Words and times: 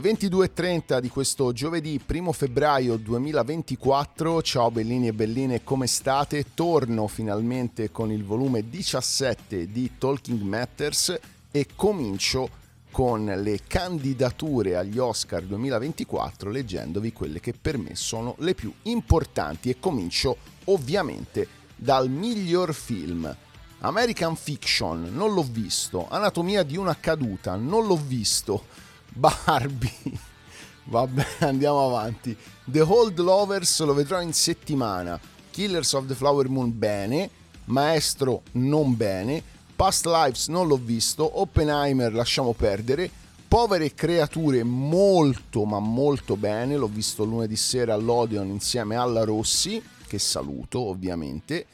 22.30 0.00 1.00
di 1.00 1.08
questo 1.08 1.52
giovedì 1.52 2.00
1 2.06 2.32
febbraio 2.32 2.96
2024. 2.96 4.42
Ciao 4.42 4.70
bellini 4.70 5.08
e 5.08 5.12
belline, 5.12 5.64
come 5.64 5.86
state? 5.86 6.46
Torno 6.54 7.06
finalmente 7.06 7.90
con 7.90 8.10
il 8.10 8.24
volume 8.24 8.68
17 8.68 9.70
di 9.70 9.92
Talking 9.98 10.40
Matters 10.40 11.18
e 11.50 11.66
comincio 11.74 12.48
con 12.90 13.24
le 13.24 13.60
candidature 13.66 14.76
agli 14.76 14.98
Oscar 14.98 15.42
2024 15.42 16.50
leggendovi 16.50 17.12
quelle 17.12 17.40
che 17.40 17.52
per 17.52 17.76
me 17.76 17.94
sono 17.94 18.34
le 18.38 18.54
più 18.54 18.72
importanti 18.82 19.70
e 19.70 19.78
comincio 19.78 20.36
ovviamente 20.64 21.46
dal 21.76 22.08
miglior 22.08 22.72
film. 22.72 23.36
American 23.80 24.34
Fiction, 24.34 25.10
non 25.12 25.34
l'ho 25.34 25.42
visto. 25.42 26.08
Anatomia 26.08 26.62
di 26.62 26.76
una 26.76 26.96
caduta, 26.98 27.54
non 27.56 27.86
l'ho 27.86 27.96
visto. 27.96 28.84
Barbie. 29.16 30.12
Vabbè, 30.84 31.26
andiamo 31.40 31.86
avanti. 31.86 32.36
The 32.64 32.82
Old 32.82 33.18
Lovers 33.18 33.80
lo 33.80 33.94
vedrò 33.94 34.20
in 34.20 34.32
settimana. 34.32 35.18
Killers 35.50 35.94
of 35.94 36.06
the 36.06 36.14
Flower 36.14 36.48
Moon 36.48 36.76
bene. 36.76 37.30
Maestro 37.66 38.42
non 38.52 38.94
bene. 38.96 39.42
Past 39.74 40.06
Lives 40.06 40.48
non 40.48 40.68
l'ho 40.68 40.76
visto. 40.76 41.40
Oppenheimer 41.40 42.12
lasciamo 42.12 42.52
perdere. 42.52 43.10
Povere 43.48 43.94
creature 43.94 44.62
molto 44.62 45.64
ma 45.64 45.80
molto 45.80 46.36
bene. 46.36 46.76
L'ho 46.76 46.88
visto 46.88 47.24
lunedì 47.24 47.56
sera 47.56 47.94
all'Odeon 47.94 48.48
insieme 48.48 48.96
alla 48.96 49.24
Rossi, 49.24 49.82
che 50.06 50.18
saluto 50.18 50.80
ovviamente 50.80 51.66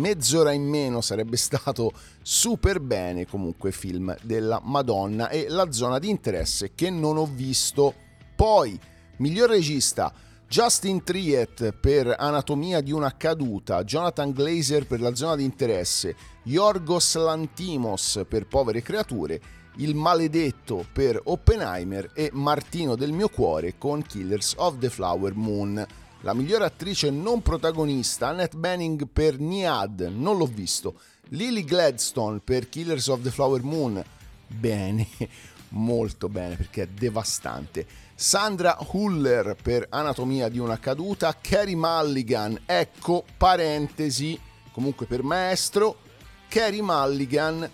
mezz'ora 0.00 0.52
in 0.52 0.64
meno 0.64 1.00
sarebbe 1.00 1.36
stato 1.38 1.92
super 2.22 2.80
bene 2.80 3.26
comunque 3.26 3.70
film 3.70 4.16
della 4.22 4.60
Madonna 4.62 5.28
e 5.28 5.46
la 5.48 5.70
zona 5.70 5.98
di 5.98 6.08
interesse 6.08 6.72
che 6.74 6.90
non 6.90 7.16
ho 7.16 7.26
visto. 7.26 7.94
Poi, 8.34 8.78
miglior 9.18 9.50
regista, 9.50 10.12
Justin 10.48 11.04
Triet 11.04 11.70
per 11.72 12.12
Anatomia 12.18 12.80
di 12.80 12.90
una 12.90 13.14
caduta, 13.16 13.84
Jonathan 13.84 14.32
Glazer 14.32 14.84
per 14.84 15.00
la 15.00 15.14
zona 15.14 15.36
di 15.36 15.44
interesse, 15.44 16.16
Yorgos 16.42 17.14
Lantimos 17.16 18.24
per 18.28 18.48
Povere 18.48 18.82
creature, 18.82 19.40
Il 19.76 19.94
maledetto 19.94 20.84
per 20.92 21.20
Oppenheimer 21.22 22.10
e 22.14 22.30
Martino 22.32 22.96
del 22.96 23.12
mio 23.12 23.28
cuore 23.28 23.78
con 23.78 24.02
Killers 24.02 24.54
of 24.56 24.78
the 24.78 24.90
Flower 24.90 25.34
Moon. 25.36 25.86
La 26.22 26.34
migliore 26.34 26.66
attrice 26.66 27.08
non 27.08 27.40
protagonista, 27.40 28.28
Annette 28.28 28.54
Bening 28.54 29.08
per 29.10 29.38
Niad, 29.38 30.00
non 30.14 30.36
l'ho 30.36 30.44
visto. 30.44 31.00
Lily 31.28 31.64
Gladstone 31.64 32.40
per 32.44 32.68
Killers 32.68 33.06
of 33.06 33.22
the 33.22 33.30
Flower 33.30 33.62
Moon, 33.62 34.04
bene, 34.46 35.08
molto 35.70 36.28
bene 36.28 36.56
perché 36.56 36.82
è 36.82 36.86
devastante. 36.88 37.86
Sandra 38.14 38.76
Huller 38.90 39.56
per 39.62 39.86
Anatomia 39.88 40.50
di 40.50 40.58
una 40.58 40.78
caduta. 40.78 41.34
Carrie 41.40 41.74
Mulligan, 41.74 42.60
ecco, 42.66 43.24
parentesi, 43.38 44.38
comunque 44.72 45.06
per 45.06 45.22
maestro. 45.22 46.00
Carrie 46.48 46.82
Mulligan 46.82 47.66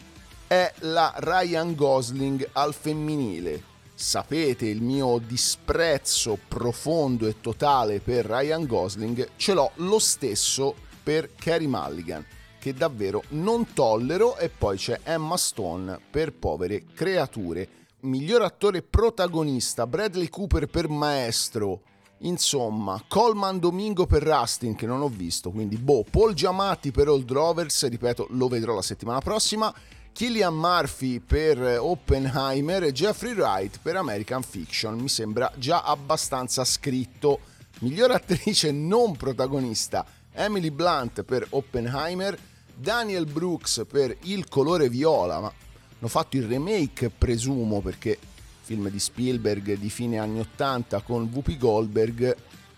è 0.47 0.73
la 0.83 1.13
Ryan 1.17 1.75
Gosling 1.75 2.49
al 2.53 2.73
femminile 2.73 3.75
sapete 3.97 4.67
il 4.67 4.83
mio 4.83 5.19
disprezzo 5.19 6.39
profondo 6.47 7.27
e 7.27 7.41
totale 7.41 8.01
per 8.01 8.27
Ryan 8.27 8.67
Gosling, 8.67 9.31
ce 9.37 9.55
l'ho 9.55 9.71
lo 9.77 9.99
stesso 9.99 10.75
per 11.03 11.35
Carrie 11.35 11.67
Mulligan, 11.67 12.25
che 12.59 12.75
davvero 12.75 13.23
non 13.31 13.73
tollero, 13.73 14.37
e 14.37 14.51
poi 14.51 14.77
c'è 14.77 15.01
Emma 15.03 15.39
Stone 15.39 15.99
per 16.11 16.35
Povere 16.35 16.85
Creature. 16.95 17.69
Miglior 18.01 18.43
attore 18.43 18.83
protagonista, 18.83 19.87
Bradley 19.87 20.29
Cooper 20.29 20.67
per 20.67 20.89
Maestro, 20.89 21.81
Insomma, 22.21 23.03
Coleman 23.07 23.59
Domingo 23.59 24.07
per 24.07 24.23
Rustin 24.23 24.75
che 24.75 24.87
non 24.87 25.03
ho 25.03 25.09
visto, 25.09 25.51
quindi 25.51 25.77
boh, 25.77 26.03
Paul 26.11 26.33
Giamatti 26.33 26.91
per 26.91 27.09
Old 27.09 27.31
Rovers, 27.31 27.87
ripeto, 27.89 28.29
lo 28.31 28.49
vedrò 28.49 28.75
la 28.75 28.81
settimana 28.81 29.21
prossima 29.21 29.73
Killian 30.17 30.55
Murphy 30.55 31.21
per 31.21 31.61
Oppenheimer 31.79 32.85
e 32.85 32.93
Jeffrey 32.93 33.35
Wright 33.35 33.81
per 33.83 33.97
American 33.97 34.43
Fiction. 34.43 34.95
Mi 34.99 35.11
sembra 35.11 35.53
già 35.57 35.83
abbastanza 35.83 36.65
scritto. 36.65 37.41
Miglior 37.81 38.13
attrice 38.13 38.73
non 38.73 39.15
protagonista 39.15 40.07
Emily 40.33 40.71
Blunt 40.71 41.23
per 41.23 41.47
Oppenheimer, 41.51 42.35
Daniel 42.75 43.27
Brooks 43.27 43.85
per 43.87 44.17
Il 44.23 44.49
colore 44.49 44.89
viola, 44.89 45.39
ma 45.39 45.53
hanno 45.99 46.09
fatto 46.09 46.39
il 46.39 46.47
remake 46.47 47.11
presumo 47.11 47.83
perché 47.83 48.19
film 48.63 48.89
di 48.89 48.99
Spielberg 48.99 49.77
di 49.77 49.91
fine 49.91 50.17
anni 50.17 50.41
80 50.41 51.03
con 51.03 51.29
Whoopi 51.31 51.59
Goldberg, 51.59 52.35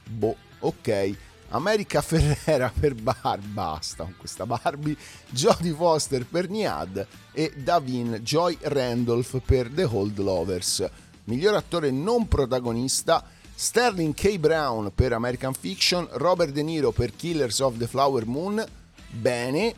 boh, 0.08 0.34
ok. 0.58 1.16
America 1.50 2.02
Ferrera 2.02 2.70
per 2.78 2.94
Bar, 2.94 3.40
basta 3.40 4.04
con 4.04 4.14
questa 4.18 4.44
Barbie, 4.44 4.96
Jodie 5.30 5.72
Foster 5.72 6.26
per 6.26 6.48
Niad 6.50 7.06
e 7.32 7.52
Davin 7.56 8.20
Joy 8.22 8.58
Randolph 8.60 9.40
per 9.44 9.68
The 9.68 9.84
Old 9.84 10.18
Lovers. 10.18 10.88
Miglior 11.24 11.54
attore 11.54 11.90
non 11.90 12.28
protagonista 12.28 13.24
Sterling 13.54 14.14
K. 14.14 14.38
Brown 14.38 14.92
per 14.94 15.12
American 15.12 15.54
Fiction, 15.54 16.06
Robert 16.12 16.52
De 16.52 16.62
Niro 16.62 16.92
per 16.92 17.14
Killers 17.16 17.60
of 17.60 17.78
the 17.78 17.86
Flower 17.86 18.26
Moon, 18.26 18.64
bene, 19.10 19.74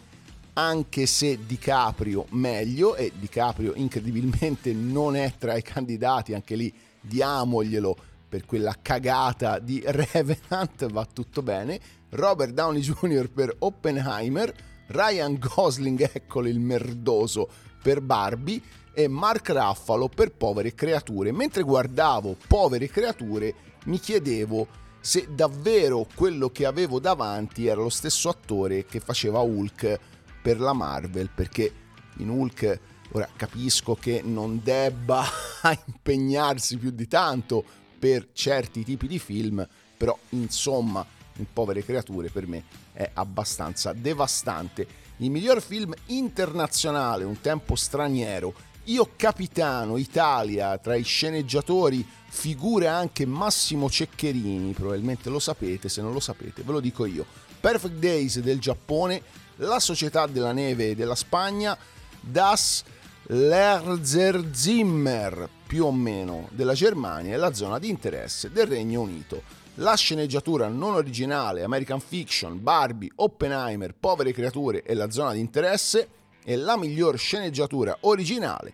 anche 0.54 1.06
se 1.06 1.38
DiCaprio 1.46 2.26
meglio 2.30 2.96
e 2.96 3.12
DiCaprio 3.14 3.74
incredibilmente 3.74 4.72
non 4.72 5.16
è 5.16 5.34
tra 5.38 5.56
i 5.56 5.62
candidati, 5.62 6.34
anche 6.34 6.56
lì 6.56 6.72
diamoglielo 7.00 7.96
per 8.30 8.46
quella 8.46 8.76
cagata 8.80 9.58
di 9.58 9.82
Revenant, 9.84 10.86
va 10.90 11.04
tutto 11.04 11.42
bene. 11.42 11.80
Robert 12.10 12.52
Downey 12.52 12.80
Jr. 12.80 13.28
per 13.28 13.54
Oppenheimer, 13.58 14.54
Ryan 14.86 15.36
Gosling, 15.38 16.08
eccolo 16.12 16.46
il 16.46 16.60
merdoso, 16.60 17.48
per 17.82 18.00
Barbie 18.00 18.62
e 18.94 19.08
Mark 19.08 19.48
Raffalo 19.50 20.08
per 20.08 20.32
Povere 20.32 20.74
Creature. 20.74 21.32
Mentre 21.32 21.62
guardavo 21.62 22.36
Povere 22.46 22.88
Creature 22.88 23.52
mi 23.86 23.98
chiedevo 23.98 24.78
se 25.00 25.28
davvero 25.30 26.06
quello 26.14 26.50
che 26.50 26.66
avevo 26.66 27.00
davanti 27.00 27.66
era 27.66 27.80
lo 27.80 27.88
stesso 27.88 28.28
attore 28.28 28.84
che 28.84 29.00
faceva 29.00 29.40
Hulk 29.40 29.98
per 30.40 30.60
la 30.60 30.72
Marvel, 30.72 31.30
perché 31.34 31.72
in 32.18 32.28
Hulk 32.28 32.80
ora 33.12 33.28
capisco 33.34 33.96
che 33.96 34.20
non 34.22 34.60
debba 34.62 35.24
impegnarsi 35.86 36.76
più 36.76 36.90
di 36.90 37.08
tanto 37.08 37.78
per 38.00 38.28
certi 38.32 38.82
tipi 38.82 39.06
di 39.06 39.18
film, 39.18 39.66
però 39.96 40.18
insomma, 40.30 41.06
in 41.36 41.46
Povere 41.52 41.84
Creature 41.84 42.30
per 42.30 42.46
me 42.46 42.64
è 42.92 43.10
abbastanza 43.14 43.92
devastante. 43.92 44.86
Il 45.18 45.30
miglior 45.30 45.60
film 45.60 45.94
internazionale, 46.06 47.24
Un 47.24 47.40
tempo 47.40 47.76
straniero, 47.76 48.54
Io 48.84 49.10
Capitano, 49.14 49.98
Italia, 49.98 50.78
tra 50.78 50.96
i 50.96 51.04
sceneggiatori 51.04 52.04
figura 52.28 52.94
anche 52.94 53.26
Massimo 53.26 53.90
Ceccherini, 53.90 54.72
probabilmente 54.72 55.28
lo 55.28 55.38
sapete, 55.38 55.90
se 55.90 56.00
non 56.00 56.12
lo 56.12 56.20
sapete 56.20 56.62
ve 56.62 56.72
lo 56.72 56.80
dico 56.80 57.04
io. 57.04 57.26
Perfect 57.60 57.96
Days 57.96 58.40
del 58.40 58.58
Giappone, 58.58 59.22
La 59.56 59.78
Società 59.78 60.26
della 60.26 60.52
Neve 60.52 60.96
della 60.96 61.14
Spagna, 61.14 61.76
Das 62.20 62.82
Lerzer 63.32 64.44
Zimmer, 64.50 65.48
più 65.64 65.84
o 65.84 65.92
meno, 65.92 66.48
della 66.50 66.72
Germania 66.72 67.34
e 67.34 67.36
la 67.36 67.52
zona 67.52 67.78
di 67.78 67.88
interesse 67.88 68.50
del 68.50 68.66
Regno 68.66 69.02
Unito. 69.02 69.42
La 69.74 69.94
sceneggiatura 69.94 70.66
non 70.66 70.94
originale, 70.94 71.62
American 71.62 72.00
Fiction, 72.00 72.60
Barbie, 72.60 73.12
Oppenheimer, 73.14 73.94
Povere 73.94 74.32
creature 74.32 74.82
e 74.82 74.94
la 74.94 75.10
zona 75.10 75.32
di 75.32 75.38
interesse 75.38 76.08
e 76.42 76.56
la 76.56 76.76
miglior 76.76 77.16
sceneggiatura 77.16 77.98
originale 78.00 78.72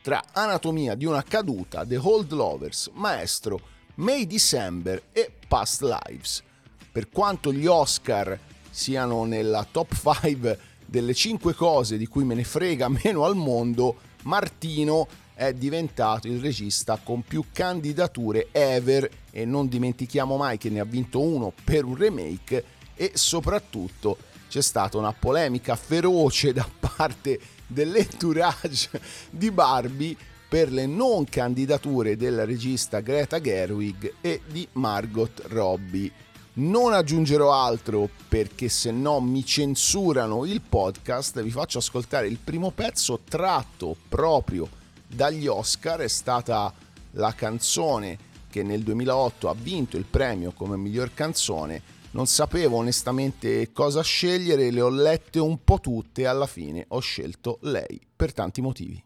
tra 0.00 0.22
Anatomia 0.32 0.94
di 0.94 1.04
una 1.04 1.22
caduta, 1.22 1.84
The 1.84 1.98
Old 1.98 2.32
Lovers, 2.32 2.88
Maestro, 2.94 3.60
May 3.96 4.26
December 4.26 5.02
e 5.12 5.30
Past 5.46 5.82
Lives. 5.82 6.42
Per 6.90 7.10
quanto 7.10 7.52
gli 7.52 7.66
Oscar 7.66 8.38
siano 8.70 9.24
nella 9.24 9.66
top 9.70 9.94
5 9.94 10.58
delle 10.92 11.14
5 11.14 11.54
cose 11.54 11.96
di 11.96 12.06
cui 12.06 12.22
me 12.22 12.34
ne 12.34 12.44
frega 12.44 12.86
meno 13.02 13.24
al 13.24 13.34
mondo, 13.34 13.96
Martino 14.24 15.08
è 15.32 15.54
diventato 15.54 16.28
il 16.28 16.38
regista 16.38 17.00
con 17.02 17.22
più 17.22 17.44
candidature 17.50 18.48
ever 18.52 19.08
e 19.30 19.46
non 19.46 19.68
dimentichiamo 19.68 20.36
mai 20.36 20.58
che 20.58 20.68
ne 20.68 20.80
ha 20.80 20.84
vinto 20.84 21.20
uno 21.20 21.54
per 21.64 21.84
un 21.84 21.96
remake 21.96 22.62
e 22.94 23.12
soprattutto 23.14 24.18
c'è 24.50 24.60
stata 24.60 24.98
una 24.98 25.14
polemica 25.14 25.76
feroce 25.76 26.52
da 26.52 26.68
parte 26.78 27.40
dell'entourage 27.66 28.90
di 29.30 29.50
Barbie 29.50 30.14
per 30.46 30.70
le 30.70 30.84
non 30.84 31.24
candidature 31.24 32.18
della 32.18 32.44
regista 32.44 33.00
Greta 33.00 33.40
Gerwig 33.40 34.16
e 34.20 34.42
di 34.46 34.68
Margot 34.72 35.42
Robbie. 35.46 36.12
Non 36.54 36.92
aggiungerò 36.92 37.50
altro 37.50 38.10
perché 38.28 38.68
se 38.68 38.90
no 38.90 39.20
mi 39.20 39.42
censurano 39.42 40.44
il 40.44 40.60
podcast, 40.60 41.40
vi 41.40 41.50
faccio 41.50 41.78
ascoltare 41.78 42.26
il 42.26 42.36
primo 42.36 42.70
pezzo 42.70 43.20
tratto 43.26 43.96
proprio 44.06 44.68
dagli 45.06 45.46
Oscar, 45.46 46.00
è 46.00 46.08
stata 46.08 46.70
la 47.12 47.32
canzone 47.32 48.30
che 48.50 48.62
nel 48.62 48.82
2008 48.82 49.48
ha 49.48 49.54
vinto 49.54 49.96
il 49.96 50.04
premio 50.04 50.52
come 50.52 50.76
miglior 50.76 51.14
canzone. 51.14 52.00
Non 52.10 52.26
sapevo 52.26 52.76
onestamente 52.76 53.72
cosa 53.72 54.02
scegliere, 54.02 54.70
le 54.70 54.82
ho 54.82 54.90
lette 54.90 55.38
un 55.38 55.64
po' 55.64 55.80
tutte 55.80 56.22
e 56.22 56.26
alla 56.26 56.46
fine 56.46 56.84
ho 56.88 57.00
scelto 57.00 57.60
lei 57.62 57.98
per 58.14 58.34
tanti 58.34 58.60
motivi. 58.60 59.02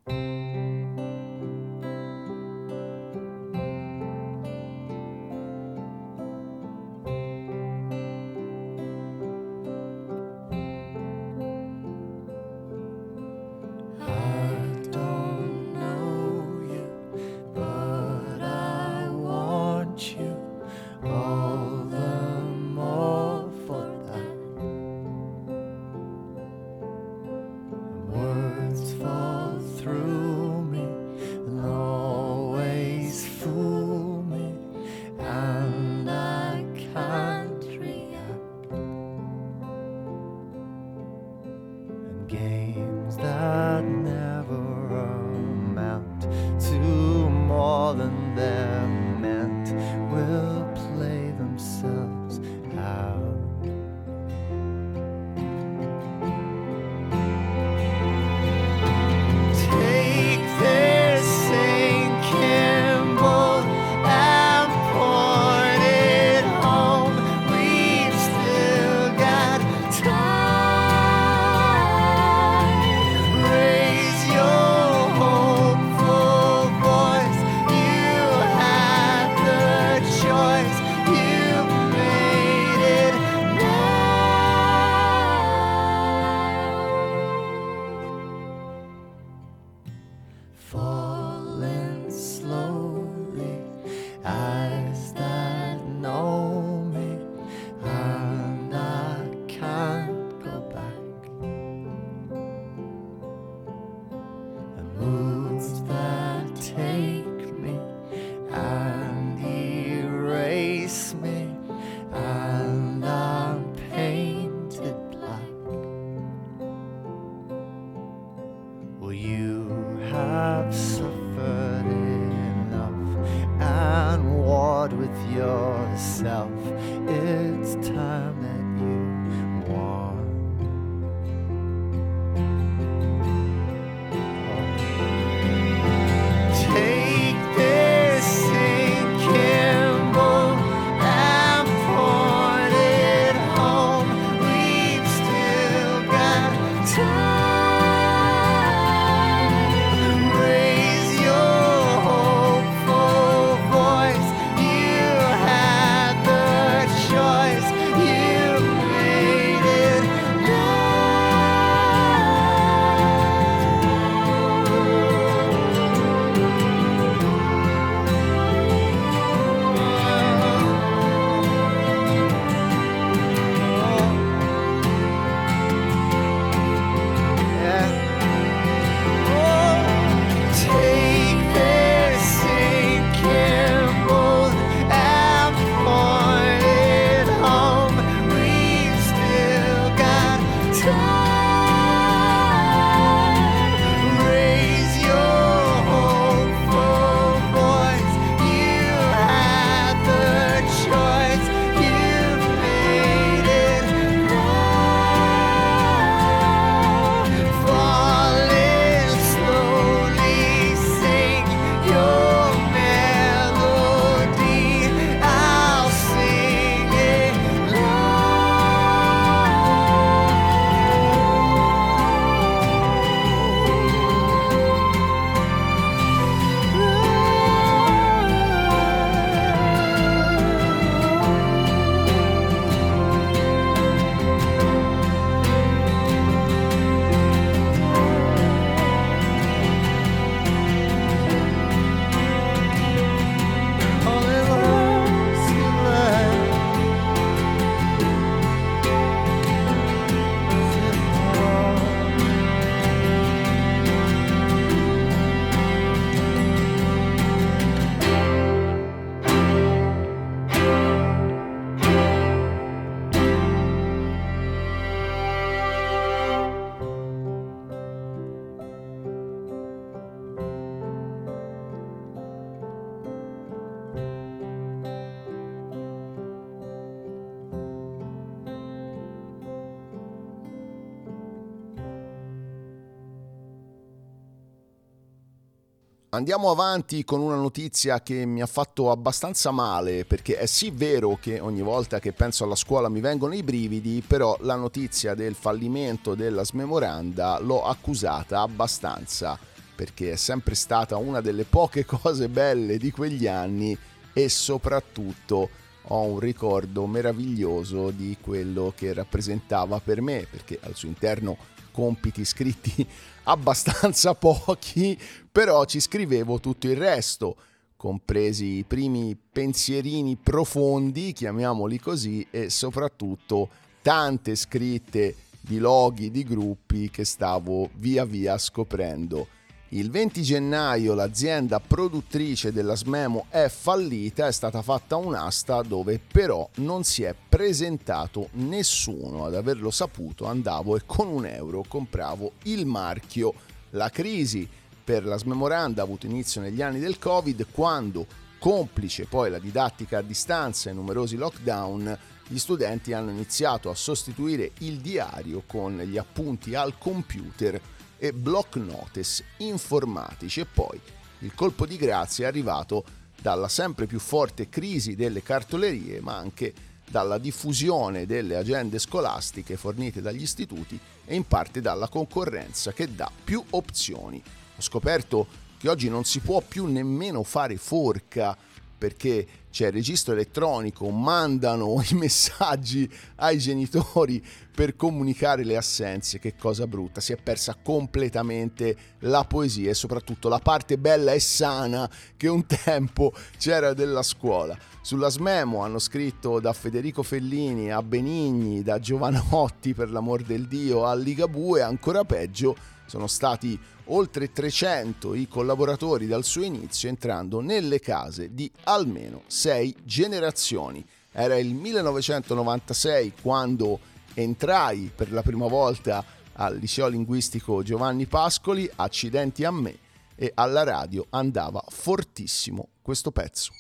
Andiamo 286.17 286.51
avanti 286.51 287.05
con 287.05 287.21
una 287.21 287.37
notizia 287.37 288.01
che 288.01 288.25
mi 288.25 288.41
ha 288.41 288.47
fatto 288.47 288.91
abbastanza 288.91 289.51
male 289.51 290.07
perché 290.07 290.39
è 290.39 290.47
sì 290.47 290.71
vero 290.71 291.19
che 291.21 291.41
ogni 291.41 291.61
volta 291.61 291.99
che 291.99 292.15
penso 292.15 292.45
alla 292.45 292.55
scuola 292.55 292.89
mi 292.89 293.01
vengono 293.01 293.35
i 293.35 293.43
brividi, 293.43 294.03
però 294.05 294.35
la 294.41 294.55
notizia 294.55 295.15
del 295.15 295.35
fallimento 295.35 296.15
della 296.15 296.43
smemoranda 296.43 297.39
l'ho 297.41 297.67
accusata 297.67 298.41
abbastanza 298.41 299.39
perché 299.75 300.13
è 300.13 300.17
sempre 300.17 300.55
stata 300.55 300.97
una 300.97 301.21
delle 301.21 301.45
poche 301.45 301.85
cose 301.85 302.31
belle 302.31 302.79
di 302.79 302.91
quegli 302.91 303.27
anni 303.27 303.77
e 304.15 304.29
soprattutto 304.31 305.51
ho 305.83 306.01
un 306.01 306.19
ricordo 306.19 306.87
meraviglioso 306.87 307.91
di 307.91 308.17
quello 308.19 308.73
che 308.75 308.95
rappresentava 308.95 309.81
per 309.81 310.01
me 310.01 310.27
perché 310.31 310.59
al 310.63 310.75
suo 310.77 310.89
interno 310.89 311.37
compiti 311.77 312.25
scritti 312.25 312.87
abbastanza 313.25 314.15
pochi, 314.15 314.99
però 315.31 315.67
ci 315.67 315.79
scrivevo 315.79 316.41
tutto 316.41 316.69
il 316.69 316.77
resto, 316.77 317.37
compresi 317.77 318.57
i 318.57 318.65
primi 318.65 319.15
pensierini 319.15 320.17
profondi, 320.17 321.13
chiamiamoli 321.13 321.79
così, 321.79 322.27
e 322.31 322.49
soprattutto 322.49 323.51
tante 323.83 324.37
scritte 324.37 325.15
di 325.39 325.59
loghi 325.59 326.11
di 326.11 326.25
gruppi 326.25 326.89
che 326.89 327.05
stavo 327.05 327.69
via 327.75 328.07
via 328.07 328.39
scoprendo. 328.39 329.29
Il 329.71 329.91
20 329.91 330.23
gennaio 330.23 330.95
l'azienda 330.95 331.59
produttrice 331.59 332.53
della 332.53 332.77
Smemo 332.77 333.27
è 333.31 333.49
fallita, 333.49 334.29
è 334.29 334.33
stata 334.33 334.63
fatta 334.63 334.95
un'asta 334.95 335.61
dove 335.63 335.99
però 335.99 336.49
non 336.59 336.85
si 336.85 337.03
è 337.03 337.13
presentato 337.29 338.29
nessuno. 338.35 339.25
Ad 339.25 339.35
averlo 339.35 339.73
saputo 339.73 340.27
andavo 340.27 340.77
e 340.77 340.83
con 340.87 341.09
un 341.09 341.27
euro 341.27 341.65
compravo 341.67 342.35
il 342.45 342.65
marchio. 342.65 343.35
La 343.71 343.91
crisi 343.91 344.49
per 344.85 345.05
la 345.05 345.19
Smemoranda 345.19 345.83
ha 345.83 345.85
avuto 345.85 346.07
inizio 346.07 346.41
negli 346.41 346.63
anni 346.63 346.79
del 346.79 347.01
Covid 347.01 347.49
quando, 347.51 348.07
complice 348.39 349.07
poi 349.07 349.31
la 349.31 349.41
didattica 349.41 349.99
a 349.99 350.03
distanza 350.03 350.71
e 350.71 350.75
numerosi 350.75 351.17
lockdown, 351.17 351.99
gli 352.29 352.39
studenti 352.39 352.93
hanno 352.93 353.11
iniziato 353.11 353.69
a 353.69 353.75
sostituire 353.75 354.53
il 354.59 354.79
diario 354.79 355.43
con 355.45 355.77
gli 355.79 355.99
appunti 355.99 356.55
al 356.55 356.79
computer 356.79 357.61
e 357.99 358.13
block 358.13 358.57
notice 358.57 359.25
informatici 359.39 360.41
e 360.41 360.47
poi 360.47 360.81
il 361.21 361.35
colpo 361.35 361.67
di 361.67 361.77
grazia 361.77 362.27
è 362.27 362.29
arrivato 362.29 362.85
dalla 363.21 363.49
sempre 363.49 363.87
più 363.87 363.99
forte 363.99 364.49
crisi 364.49 364.95
delle 364.95 365.23
cartolerie 365.23 366.01
ma 366.01 366.17
anche 366.17 366.53
dalla 366.89 367.19
diffusione 367.19 368.07
delle 368.07 368.37
agende 368.37 368.79
scolastiche 368.79 369.57
fornite 369.57 370.01
dagli 370.01 370.23
istituti 370.23 370.79
e 371.05 371.15
in 371.15 371.27
parte 371.27 371.61
dalla 371.61 371.89
concorrenza 371.89 372.73
che 372.73 372.95
dà 372.95 373.11
più 373.25 373.43
opzioni. 373.51 374.23
Ho 374.57 374.63
scoperto 374.63 375.27
che 375.59 375.69
oggi 375.69 375.89
non 375.89 376.05
si 376.05 376.21
può 376.21 376.41
più 376.47 376.67
nemmeno 376.67 377.23
fare 377.23 377.57
forca 377.57 378.37
perché 378.77 379.27
c'è 379.51 379.67
il 379.67 379.73
registro 379.73 380.13
elettronico, 380.13 380.91
mandano 380.91 381.81
i 381.89 381.95
messaggi 381.95 382.91
ai 383.17 383.39
genitori 383.39 384.23
per 384.55 384.77
comunicare 384.77 385.45
le 385.45 385.57
assenze, 385.57 386.19
che 386.19 386.35
cosa 386.37 386.67
brutta, 386.67 387.01
si 387.01 387.13
è 387.13 387.17
persa 387.17 387.57
completamente 387.63 388.77
la 389.01 389.25
poesia 389.25 389.71
e 389.71 389.75
soprattutto 389.75 390.29
la 390.29 390.39
parte 390.39 390.79
bella 390.79 391.13
e 391.13 391.21
sana 391.21 391.89
che 392.17 392.29
un 392.29 392.45
tempo 392.47 393.13
c'era 393.39 393.73
della 393.73 394.03
scuola. 394.03 394.57
Sulla 394.81 395.09
Smemo 395.09 395.63
hanno 395.63 395.79
scritto 395.79 396.39
da 396.39 396.53
Federico 396.53 397.03
Fellini 397.03 397.73
a 397.73 397.83
Benigni, 397.83 398.63
da 398.63 398.79
Giovanotti 398.79 399.75
per 399.75 399.91
l'amor 399.91 400.23
del 400.23 400.47
Dio 400.47 400.85
a 400.85 400.95
Ligabue, 400.95 401.63
ancora 401.63 402.05
peggio 402.05 402.57
sono 402.87 403.07
stati 403.09 403.59
oltre 403.87 404.33
300 404.33 405.15
i 405.15 405.29
collaboratori 405.29 406.07
dal 406.07 406.25
suo 406.25 406.43
inizio 406.43 406.89
entrando 406.89 407.41
nelle 407.41 407.81
case 407.81 408.35
di 408.35 408.51
almeno 408.65 409.23
sei 409.27 409.75
generazioni. 409.85 410.85
Era 411.13 411.37
il 411.37 411.55
1996 411.55 413.13
quando 413.21 413.79
entrai 414.15 414.91
per 414.95 415.13
la 415.13 415.23
prima 415.23 415.47
volta 415.47 416.05
al 416.35 416.57
liceo 416.57 416.89
linguistico 416.89 417.63
Giovanni 417.63 418.07
Pascoli, 418.07 418.71
accidenti 418.77 419.45
a 419.45 419.51
me, 419.51 419.79
e 420.15 420.33
alla 420.35 420.65
radio 420.65 421.07
andava 421.11 421.63
fortissimo 421.69 422.69
questo 422.83 423.11
pezzo. 423.11 423.53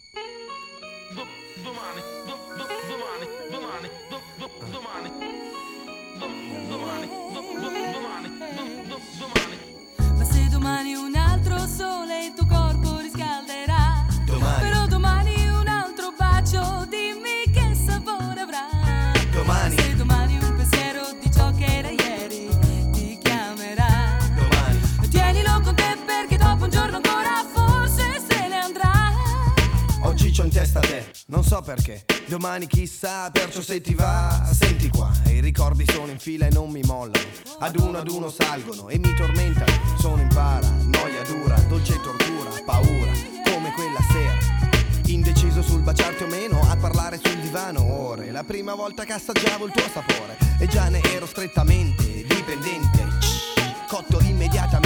Testa 30.76 30.80
te, 30.80 31.11
non 31.28 31.42
so 31.42 31.62
perché. 31.62 32.04
Domani 32.26 32.66
chissà, 32.66 33.30
perciò 33.30 33.61
se 33.61 33.80
ti 33.80 33.95
va, 33.95 34.47
senti 34.52 34.88
qua. 34.88 35.11
I 35.26 35.40
ricordi 35.40 35.85
sono 35.90 36.11
in 36.11 36.18
fila 36.18 36.47
e 36.47 36.50
non 36.50 36.71
mi 36.71 36.83
mollano. 36.83 37.25
Ad 37.61 37.78
uno 37.78 37.99
ad 37.99 38.09
uno 38.09 38.30
salgono 38.30 38.88
e 38.88 38.99
mi 38.99 39.14
tormentano. 39.14 39.73
Sono 39.99 40.21
in 40.21 40.28
para, 40.28 40.68
noia 40.68 41.23
dura, 41.23 41.56
dolce 41.68 41.99
tortura, 42.00 42.50
paura, 42.64 43.12
come 43.45 43.73
quella 43.75 44.00
sera. 44.11 44.38
Indeciso 45.06 45.62
sul 45.62 45.80
baciarti 45.80 46.25
o 46.25 46.26
meno, 46.26 46.61
a 46.68 46.76
parlare 46.76 47.18
sul 47.23 47.38
divano 47.38 47.83
ore. 47.83 48.30
La 48.30 48.45
prima 48.45 48.75
volta 48.75 49.04
che 49.04 49.12
assaggiavo 49.12 49.66
il 49.66 49.73
tuo 49.73 49.88
sapore, 49.92 50.37
e 50.59 50.66
già 50.66 50.88
ne 50.88 51.00
ero 51.02 51.26
strettamente 51.26 52.25
dipendente. 52.26 53.09
Cotto 53.88 54.18
immediatamente 54.21 54.85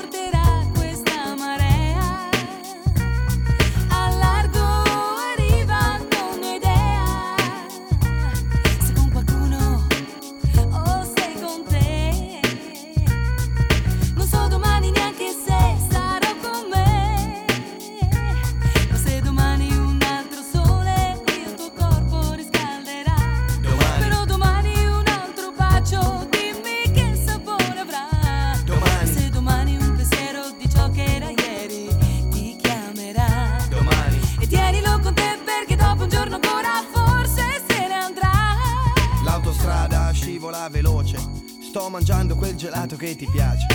Sto 41.71 41.87
mangiando 41.87 42.35
quel 42.35 42.57
gelato 42.57 42.97
che 42.97 43.15
ti 43.15 43.25
piace, 43.31 43.65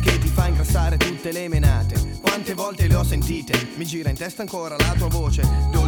che 0.00 0.18
ti 0.18 0.28
fa 0.28 0.46
ingrassare 0.46 0.96
tutte 0.96 1.30
le 1.30 1.46
menate. 1.48 2.16
Quante 2.22 2.54
volte 2.54 2.88
le 2.88 2.94
ho 2.94 3.04
sentite, 3.04 3.68
mi 3.76 3.84
gira 3.84 4.08
in 4.08 4.16
testa 4.16 4.40
ancora 4.40 4.76
la 4.78 4.94
tua 4.96 5.08
voce. 5.08 5.42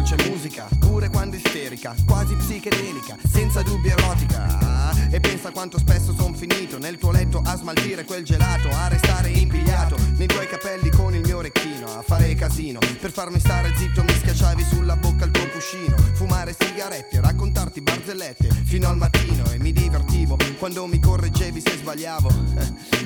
Dolce 0.07 0.29
musica, 0.29 0.67
pure 0.79 1.09
quando 1.09 1.35
isterica, 1.35 1.93
quasi 2.05 2.33
psichedelica, 2.35 3.17
senza 3.29 3.61
dubbio 3.61 3.91
erotica. 3.91 5.09
E 5.09 5.19
pensa 5.19 5.51
quanto 5.51 5.77
spesso 5.77 6.13
son 6.17 6.33
finito 6.33 6.77
nel 6.77 6.97
tuo 6.97 7.11
letto 7.11 7.41
a 7.43 7.57
smaltire 7.57 8.05
quel 8.05 8.23
gelato, 8.23 8.69
a 8.69 8.87
restare 8.87 9.27
impigliato 9.31 9.97
nei 10.15 10.27
tuoi 10.27 10.47
capelli 10.47 10.89
con 10.91 11.13
il 11.13 11.19
mio 11.25 11.39
orecchino, 11.39 11.87
a 11.87 12.01
fare 12.03 12.35
casino. 12.35 12.79
Per 13.01 13.11
farmi 13.11 13.37
stare 13.37 13.73
zitto 13.75 14.01
mi 14.01 14.13
schiacciavi 14.13 14.63
sulla 14.63 14.95
bocca 14.95 15.25
il 15.25 15.31
tuo 15.31 15.49
cuscino, 15.49 15.97
fumare 16.13 16.55
sigarette, 16.57 17.19
raccontarti 17.19 17.81
barzellette 17.81 18.47
fino 18.63 18.87
al 18.87 18.95
mattino 18.95 19.51
e 19.51 19.59
mi 19.59 19.73
divertivo 19.73 20.37
quando 20.57 20.87
mi 20.87 21.01
correggevi 21.01 21.59
se 21.59 21.75
sbagliavo. 21.75 22.29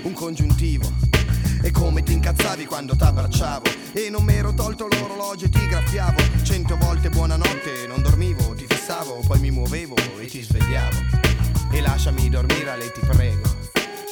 Un 0.04 0.14
congiuntivo. 0.14 1.41
E 1.64 1.72
come 1.72 2.02
ti 2.04 2.14
incazzavi 2.14 2.66
quando 2.66 2.96
t'abbracciavo? 2.96 3.66
E 3.94 4.10
non 4.10 4.24
mi 4.24 4.34
ero 4.34 4.54
tolto 4.54 4.88
l'orologio 4.88 5.46
e 5.46 5.50
ti 5.50 5.68
graffiavo. 5.68 6.18
Cento 6.44 6.76
volte 6.78 7.10
buonanotte, 7.10 7.86
non 7.88 8.02
dormivo, 8.02 8.54
ti 8.56 8.66
fissavo 8.68 9.22
Poi 9.26 9.40
mi 9.40 9.52
muovevo 9.52 9.96
e 10.20 10.26
ti 10.26 10.42
svegliavo. 10.42 10.98
E 11.72 11.82
lasciami 11.82 12.30
dormire, 12.30 12.70
Ale 12.70 12.92
ti 12.92 13.02
prego. 13.06 13.50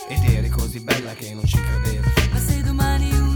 Ed 0.08 0.24
eri 0.24 0.50
così 0.50 0.80
bella 0.80 1.14
che 1.14 1.34
non 1.34 1.46
ci 1.46 1.60
credevo. 1.60 2.10
Ma 2.32 2.40
se 2.40 2.62
domani 2.62 3.29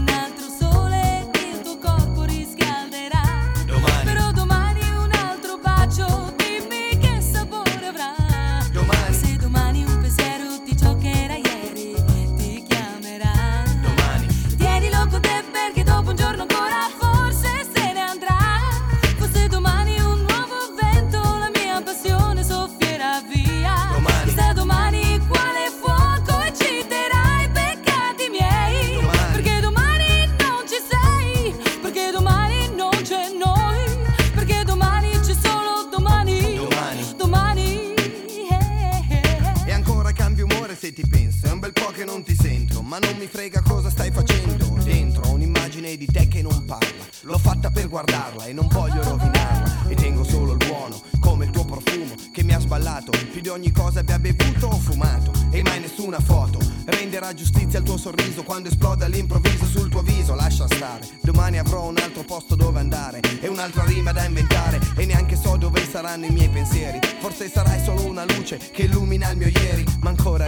guardarla 47.94 48.46
e 48.46 48.52
non 48.52 48.66
voglio 48.72 49.00
rovinarla. 49.04 49.86
E 49.86 49.94
tengo 49.94 50.24
solo 50.24 50.50
il 50.52 50.66
buono 50.66 51.00
come 51.20 51.44
il 51.44 51.52
tuo 51.52 51.64
profumo 51.64 52.14
che 52.32 52.42
mi 52.42 52.52
ha 52.52 52.58
sballato. 52.58 53.12
Più 53.30 53.40
di 53.40 53.48
ogni 53.48 53.70
cosa 53.70 54.00
abbia 54.00 54.18
bevuto 54.18 54.66
o 54.66 54.78
fumato 54.78 55.30
e 55.50 55.62
mai 55.62 55.78
nessuna 55.78 56.18
foto. 56.18 56.58
Renderà 56.86 57.32
giustizia 57.34 57.78
al 57.78 57.84
tuo 57.84 57.96
sorriso 57.96 58.42
quando 58.42 58.68
esploda 58.68 59.04
all'improvviso 59.04 59.64
sul 59.66 59.88
tuo 59.90 60.02
viso. 60.02 60.34
Lascia 60.34 60.66
stare 60.66 61.06
domani 61.20 61.58
avrò 61.58 61.84
un 61.84 61.98
altro 61.98 62.22
posto 62.22 62.54
dove 62.54 62.80
andare 62.80 63.20
e 63.40 63.48
un'altra 63.48 63.84
rima 63.84 64.12
da 64.12 64.24
inventare 64.24 64.80
e 64.96 65.06
neanche 65.06 65.36
so 65.36 65.56
dove 65.56 65.86
saranno 65.88 66.26
i 66.26 66.30
miei 66.30 66.48
pensieri. 66.48 66.98
Forse 67.20 67.48
sarai 67.48 67.82
solo 67.82 68.06
una 68.06 68.24
luce 68.24 68.58
che 68.58 68.82
illumina 68.82 69.30
il 69.30 69.36
mio 69.36 69.48
ieri 69.48 69.84
ma 70.00 70.10
ancora 70.10 70.43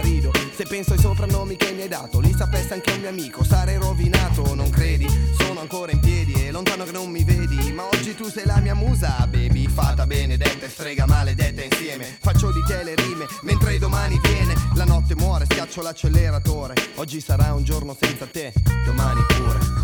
dato 1.87 2.19
li 2.19 2.33
sapesse 2.37 2.73
anche 2.73 2.91
un 2.91 2.99
mio 2.99 3.09
amico 3.09 3.43
sarei 3.43 3.77
rovinato 3.77 4.53
non 4.53 4.69
credi? 4.69 5.07
Sono 5.37 5.59
ancora 5.59 5.91
in 5.91 5.99
piedi 5.99 6.33
e 6.33 6.51
lontano 6.51 6.83
che 6.83 6.91
non 6.91 7.09
mi 7.09 7.23
vedi 7.23 7.71
ma 7.71 7.85
oggi 7.85 8.15
tu 8.15 8.29
sei 8.29 8.45
la 8.45 8.57
mia 8.59 8.75
musa 8.75 9.25
baby 9.27 9.67
fata 9.67 10.05
benedetta 10.05 10.65
e 10.65 10.69
strega 10.69 11.05
maledetta 11.05 11.63
insieme. 11.63 12.17
Faccio 12.19 12.51
di 12.51 12.61
te 12.67 12.83
le 12.83 12.95
rime 12.95 13.25
mentre 13.41 13.77
domani 13.77 14.19
viene. 14.21 14.53
La 14.75 14.85
notte 14.85 15.15
muore 15.15 15.45
schiaccio 15.45 15.81
l'acceleratore 15.81 16.75
oggi 16.95 17.21
sarà 17.21 17.53
un 17.53 17.63
giorno 17.63 17.95
senza 17.99 18.25
te 18.25 18.53
domani 18.85 19.21
pure 19.27 19.76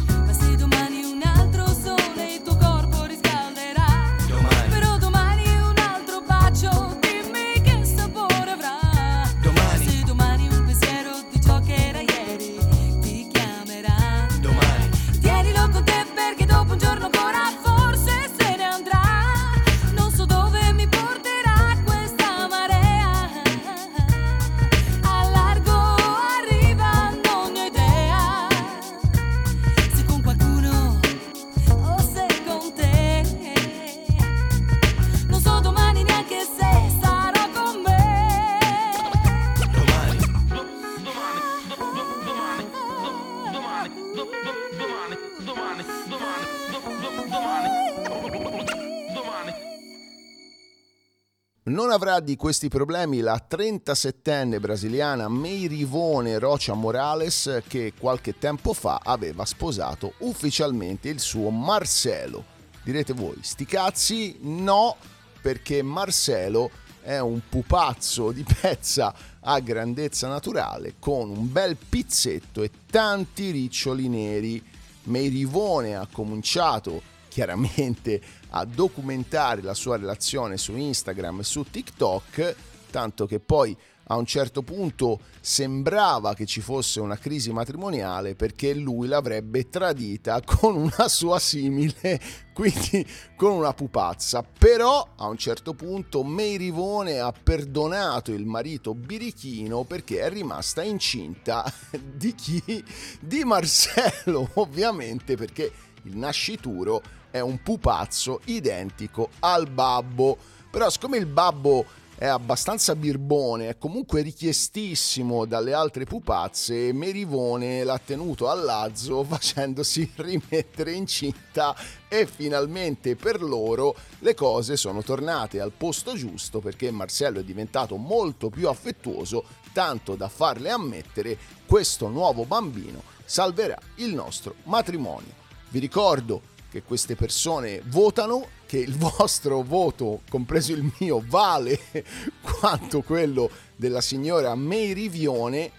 avrà 51.94 52.20
di 52.20 52.36
questi 52.36 52.70
problemi 52.70 53.20
la 53.20 53.40
37enne 53.48 54.60
brasiliana 54.60 55.30
Meirivone 55.30 56.40
Rocha 56.40 56.74
Morales 56.74 57.62
che 57.68 57.94
qualche 57.96 58.40
tempo 58.40 58.74
fa 58.74 59.00
aveva 59.04 59.46
sposato 59.46 60.14
ufficialmente 60.20 61.10
il 61.10 61.20
suo 61.20 61.52
Marcelo. 61.52 62.46
Direte 62.84 63.14
voi, 63.14 63.38
sti 63.42 63.66
cazzi? 63.66 64.38
No, 64.42 64.96
perché 65.40 65.84
Marcelo 65.84 66.72
è 67.00 67.20
un 67.20 67.40
pupazzo 67.48 68.32
di 68.32 68.44
pezza 68.60 69.14
a 69.42 69.60
grandezza 69.60 70.28
naturale 70.28 70.96
con 70.98 71.30
un 71.30 71.52
bel 71.52 71.78
pizzetto 71.78 72.64
e 72.64 72.72
tanti 72.90 73.52
riccioli 73.52 74.10
neri. 74.10 74.64
Meirivone 75.04 75.96
ha 75.96 76.08
cominciato 76.12 77.13
chiaramente 77.34 78.22
a 78.50 78.64
documentare 78.64 79.64
la 79.64 79.74
sua 79.74 79.98
relazione 79.98 80.56
su 80.56 80.76
Instagram 80.76 81.40
e 81.40 81.44
su 81.44 81.64
TikTok, 81.64 82.56
tanto 82.92 83.26
che 83.26 83.40
poi 83.40 83.76
a 84.08 84.18
un 84.18 84.26
certo 84.28 84.62
punto 84.62 85.20
sembrava 85.40 86.36
che 86.36 86.46
ci 86.46 86.62
fosse 86.62 87.00
una 87.00 87.18
crisi 87.18 87.52
matrimoniale 87.52 88.36
perché 88.36 88.76
lui 88.76 89.08
l'avrebbe 89.08 89.68
tradita 89.68 90.42
con 90.46 90.76
una 90.76 91.08
sua 91.08 91.40
simile, 91.40 92.22
quindi 92.54 93.04
con 93.36 93.54
una 93.54 93.74
pupazza. 93.74 94.44
Però 94.44 95.14
a 95.16 95.26
un 95.26 95.38
certo 95.38 95.74
punto 95.74 96.22
May 96.22 96.58
Rivone 96.58 97.18
ha 97.18 97.32
perdonato 97.32 98.32
il 98.32 98.46
marito 98.46 98.94
birichino 98.94 99.86
perché 99.86 100.20
è 100.20 100.30
rimasta 100.30 100.84
incinta 100.84 101.66
di 101.98 102.36
chi? 102.36 102.84
Di 103.20 103.44
Marcello, 103.44 104.52
ovviamente 104.54 105.36
perché 105.36 105.72
il 106.04 106.18
nascituro 106.18 107.02
è 107.34 107.40
un 107.40 107.64
pupazzo 107.64 108.42
identico 108.46 109.30
al 109.40 109.68
babbo. 109.68 110.38
Però 110.70 110.88
siccome 110.88 111.18
il 111.18 111.26
babbo 111.26 111.84
è 112.16 112.28
abbastanza 112.28 112.96
birbone, 112.96 113.70
è 113.70 113.78
comunque 113.80 114.22
richiestissimo 114.22 115.46
dalle 115.46 115.74
altre 115.74 116.06
pupazze, 116.06 116.94
Merivone 116.94 117.84
l'ha 117.84 117.98
tenuto 117.98 118.50
al 118.50 118.64
lazzo 118.64 119.24
facendosi 119.26 120.12
rimettere 120.18 120.92
incinta 120.92 121.76
e 122.08 122.28
finalmente 122.28 123.16
per 123.16 123.42
loro 123.42 123.96
le 124.20 124.36
cose 124.36 124.78
sono 124.78 125.02
tornate 125.02 125.60
al 125.60 125.72
posto 125.76 126.14
giusto 126.14 126.60
perché 126.60 126.92
Marcello 126.92 127.40
è 127.40 127.44
diventato 127.44 127.96
molto 127.96 128.52
più 128.52 128.70
affettuoso, 128.70 129.44
tanto 129.74 130.14
da 130.14 130.30
farle 130.30 130.70
ammettere 130.70 131.36
questo 131.66 132.10
nuovo 132.10 132.46
bambino 132.46 133.02
salverà 133.26 133.80
il 133.96 134.14
nostro 134.14 134.54
matrimonio. 134.66 135.42
Vi 135.70 135.80
ricordo 135.80 136.52
che 136.74 136.82
queste 136.82 137.16
persone 137.16 137.84
votano, 137.86 138.48
che 138.66 138.80
il 138.80 138.98
vostro 138.98 139.62
voto, 139.62 140.22
compreso 140.28 140.74
il 140.74 140.92
mio, 140.98 141.24
vale 141.24 141.80
quanto 142.42 143.04
quello 143.04 143.48
della 143.76 144.02
signora 144.02 144.56
May 144.56 144.94
Rivione. 144.94 145.72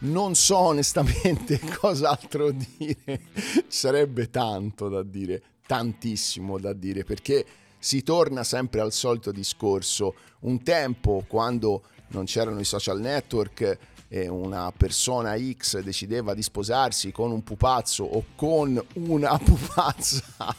Non 0.00 0.34
so 0.34 0.58
onestamente 0.58 1.58
cos'altro 1.80 2.50
dire, 2.50 3.20
sarebbe 3.66 4.28
tanto 4.28 4.88
da 4.88 5.02
dire, 5.02 5.40
tantissimo 5.64 6.58
da 6.58 6.72
dire, 6.74 7.04
perché 7.04 7.46
si 7.78 8.02
torna 8.02 8.44
sempre 8.44 8.80
al 8.80 8.92
solito 8.92 9.32
discorso. 9.32 10.14
Un 10.40 10.62
tempo, 10.62 11.24
quando 11.26 11.84
non 12.08 12.24
c'erano 12.24 12.60
i 12.60 12.64
social 12.64 13.00
network, 13.00 13.78
e 14.14 14.28
una 14.28 14.70
persona 14.76 15.38
X 15.38 15.80
decideva 15.80 16.34
di 16.34 16.42
sposarsi 16.42 17.12
con 17.12 17.30
un 17.30 17.42
pupazzo 17.42 18.04
o 18.04 18.24
con 18.36 18.78
una 18.96 19.38
pupazza, 19.42 20.54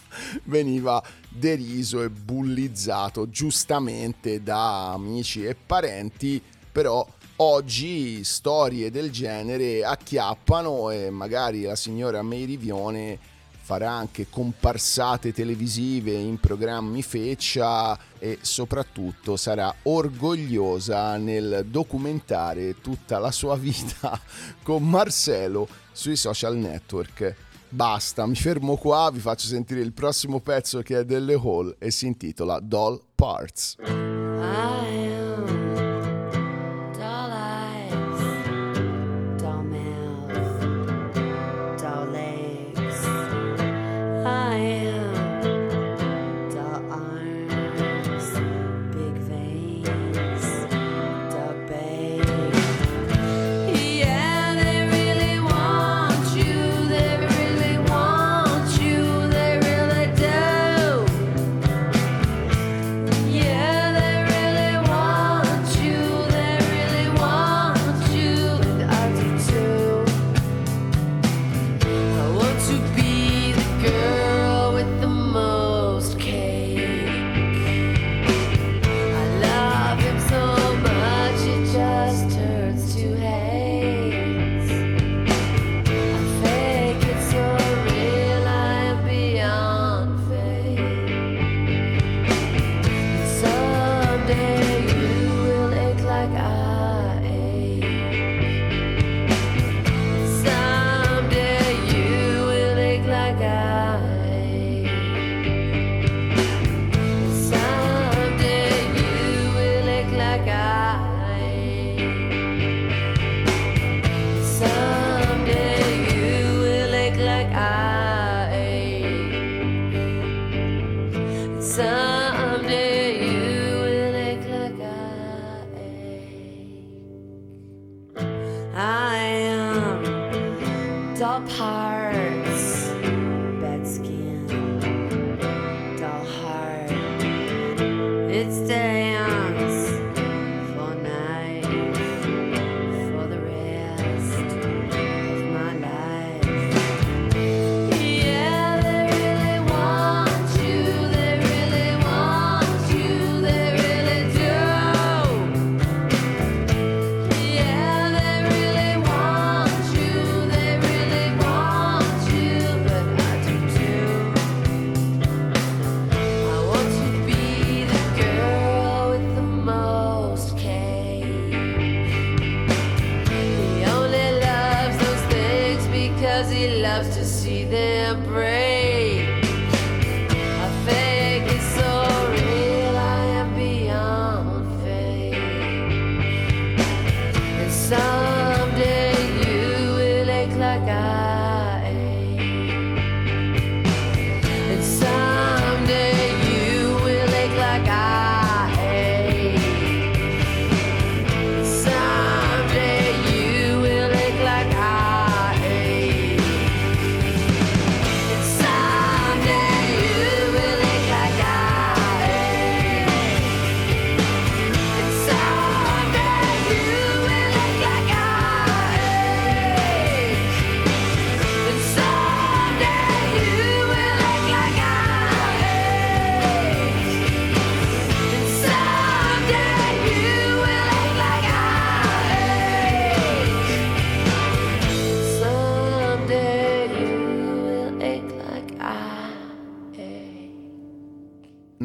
veniva 0.46 1.00
deriso 1.30 2.02
e 2.02 2.10
bullizzato 2.10 3.30
giustamente 3.30 4.42
da 4.42 4.94
amici 4.94 5.46
e 5.46 5.54
parenti, 5.54 6.42
però 6.72 7.06
oggi 7.36 8.24
storie 8.24 8.89
del 8.89 9.12
genere 9.12 9.86
acchiappano 9.86 10.89
e 10.89 11.12
magari 11.12 11.62
la 11.62 11.76
signora 11.76 12.24
May 12.24 12.46
Rivione 12.46 13.20
farà 13.63 13.91
anche 13.91 14.28
comparsate 14.30 15.32
televisive 15.32 16.12
in 16.12 16.38
programmi 16.38 17.02
feccia 17.02 17.97
e 18.19 18.39
soprattutto 18.41 19.38
sarà 19.38 19.73
orgogliosa 19.84 21.15
nel 21.15 21.65
documentare 21.69 22.82
tutta 22.82 23.19
la 23.19 23.32
sua 23.32 23.56
vita 23.56 24.19
con 24.62 24.88
Marcelo 24.88 25.67
sui 25.93 26.17
social 26.17 26.58
network. 26.58 27.36
Basta, 27.69 28.28
mi 28.28 28.36
fermo 28.36 28.76
qua, 28.76 29.10
vi 29.12 29.19
faccio 29.19 29.47
sentire 29.47 29.80
il 29.80 29.93
prossimo 29.93 30.41
pezzo 30.41 30.82
che 30.82 30.99
è 30.99 31.06
delle 31.06 31.34
Hall 31.34 31.73
e 31.80 31.89
si 31.89 32.06
intitola 32.06 32.60
Doll 32.60 33.02
Parts. 33.15 33.78
I 33.80 35.03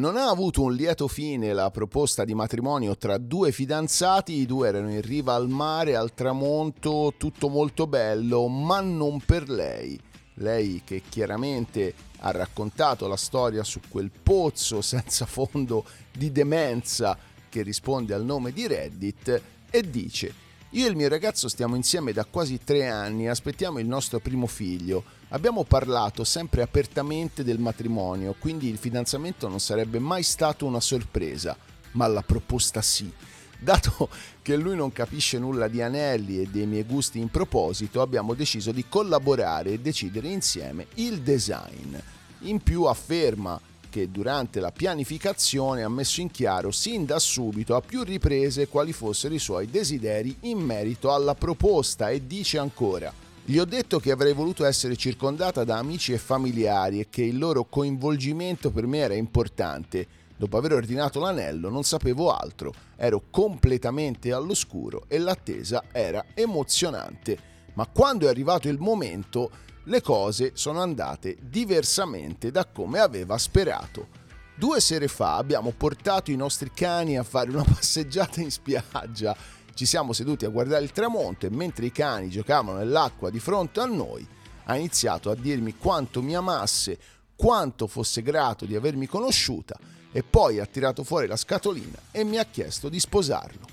Non 0.09 0.17
ha 0.17 0.27
avuto 0.27 0.63
un 0.63 0.73
lieto 0.73 1.07
fine 1.07 1.53
la 1.53 1.69
proposta 1.69 2.25
di 2.25 2.33
matrimonio 2.33 2.97
tra 2.97 3.19
due 3.19 3.51
fidanzati, 3.51 4.33
i 4.33 4.47
due 4.47 4.69
erano 4.69 4.89
in 4.89 5.03
riva 5.03 5.35
al 5.35 5.49
mare, 5.49 5.95
al 5.95 6.15
tramonto, 6.15 7.13
tutto 7.15 7.47
molto 7.47 7.85
bello, 7.85 8.47
ma 8.47 8.81
non 8.81 9.21
per 9.21 9.47
lei. 9.47 9.99
Lei 10.37 10.81
che 10.83 11.03
chiaramente 11.07 11.93
ha 12.21 12.31
raccontato 12.31 13.07
la 13.07 13.17
storia 13.17 13.63
su 13.63 13.81
quel 13.87 14.09
pozzo 14.09 14.81
senza 14.81 15.27
fondo 15.27 15.85
di 16.11 16.31
demenza 16.31 17.15
che 17.47 17.61
risponde 17.61 18.15
al 18.15 18.25
nome 18.25 18.51
di 18.51 18.65
Reddit 18.65 19.41
e 19.69 19.89
dice 19.91 20.33
io 20.73 20.85
e 20.85 20.89
il 20.89 20.95
mio 20.95 21.09
ragazzo 21.09 21.47
stiamo 21.47 21.75
insieme 21.75 22.13
da 22.13 22.25
quasi 22.25 22.59
tre 22.63 22.87
anni 22.87 23.23
e 23.23 23.29
aspettiamo 23.29 23.79
il 23.79 23.87
nostro 23.87 24.19
primo 24.19 24.45
figlio. 24.45 25.03
Abbiamo 25.29 25.63
parlato 25.63 26.23
sempre 26.23 26.61
apertamente 26.61 27.43
del 27.43 27.57
matrimonio, 27.57 28.35
quindi 28.37 28.69
il 28.69 28.77
fidanzamento 28.77 29.47
non 29.47 29.59
sarebbe 29.59 29.97
mai 29.97 30.21
stato 30.21 30.67
una 30.67 30.79
sorpresa, 30.79 31.57
ma 31.93 32.05
la 32.05 32.21
proposta 32.21 32.83
sì. 32.83 33.11
Dato 33.57 34.09
che 34.43 34.55
lui 34.57 34.75
non 34.75 34.91
capisce 34.91 35.39
nulla 35.39 35.67
di 35.67 35.81
anelli 35.81 36.39
e 36.39 36.45
dei 36.45 36.67
miei 36.67 36.83
gusti 36.83 37.17
in 37.17 37.29
proposito, 37.29 37.99
abbiamo 37.99 38.35
deciso 38.35 38.71
di 38.71 38.85
collaborare 38.87 39.71
e 39.71 39.79
decidere 39.79 40.27
insieme 40.27 40.85
il 40.95 41.21
design. 41.21 41.95
In 42.41 42.61
più 42.61 42.83
afferma 42.83 43.59
che 43.89 44.11
durante 44.11 44.59
la 44.59 44.71
pianificazione 44.71 45.83
ha 45.83 45.89
messo 45.89 46.21
in 46.21 46.31
chiaro 46.31 46.71
sin 46.71 47.05
da 47.05 47.19
subito 47.19 47.75
a 47.75 47.81
più 47.81 48.03
riprese 48.03 48.67
quali 48.67 48.93
fossero 48.93 49.33
i 49.33 49.39
suoi 49.39 49.69
desideri 49.69 50.35
in 50.41 50.59
merito 50.59 51.13
alla 51.13 51.35
proposta 51.35 52.09
e 52.09 52.25
dice 52.25 52.57
ancora 52.57 53.11
gli 53.49 53.57
ho 53.57 53.65
detto 53.65 53.99
che 53.99 54.11
avrei 54.11 54.33
voluto 54.33 54.63
essere 54.63 54.95
circondata 54.95 55.63
da 55.63 55.79
amici 55.79 56.13
e 56.13 56.19
familiari 56.19 56.99
e 56.99 57.07
che 57.09 57.23
il 57.23 57.39
loro 57.39 57.63
coinvolgimento 57.63 58.69
per 58.69 58.85
me 58.85 58.99
era 58.99 59.15
importante. 59.15 60.05
Dopo 60.37 60.55
aver 60.55 60.73
ordinato 60.73 61.19
l'anello 61.19 61.67
non 61.69 61.81
sapevo 61.81 62.31
altro, 62.31 62.71
ero 62.95 63.23
completamente 63.31 64.31
all'oscuro 64.31 65.05
e 65.07 65.17
l'attesa 65.17 65.85
era 65.91 66.25
emozionante. 66.35 67.39
Ma 67.73 67.87
quando 67.87 68.27
è 68.27 68.29
arrivato 68.29 68.69
il 68.69 68.77
momento, 68.77 69.49
le 69.89 70.01
cose 70.01 70.51
sono 70.53 70.81
andate 70.81 71.35
diversamente 71.41 72.51
da 72.51 72.65
come 72.65 72.99
aveva 72.99 73.39
sperato. 73.39 74.07
Due 74.55 74.79
sere 74.79 75.07
fa 75.07 75.37
abbiamo 75.37 75.71
portato 75.71 76.29
i 76.29 76.35
nostri 76.35 76.71
cani 76.71 77.17
a 77.17 77.23
fare 77.23 77.49
una 77.49 77.63
passeggiata 77.67 78.39
in 78.39 78.51
spiaggia. 78.51 79.35
Ci 79.73 79.85
siamo 79.87 80.13
seduti 80.13 80.45
a 80.45 80.49
guardare 80.49 80.83
il 80.83 80.91
tramonto 80.91 81.47
e 81.47 81.49
mentre 81.49 81.87
i 81.87 81.91
cani 81.91 82.29
giocavano 82.29 82.77
nell'acqua 82.77 83.31
di 83.31 83.39
fronte 83.39 83.79
a 83.79 83.85
noi, 83.85 84.27
ha 84.65 84.75
iniziato 84.75 85.31
a 85.31 85.35
dirmi 85.35 85.75
quanto 85.75 86.21
mi 86.21 86.35
amasse, 86.35 86.99
quanto 87.35 87.87
fosse 87.87 88.21
grato 88.21 88.65
di 88.65 88.75
avermi 88.75 89.07
conosciuta 89.07 89.75
e 90.11 90.21
poi 90.21 90.59
ha 90.59 90.67
tirato 90.67 91.03
fuori 91.03 91.25
la 91.25 91.35
scatolina 91.35 91.97
e 92.11 92.23
mi 92.23 92.37
ha 92.37 92.45
chiesto 92.45 92.89
di 92.89 92.99
sposarlo. 92.99 93.65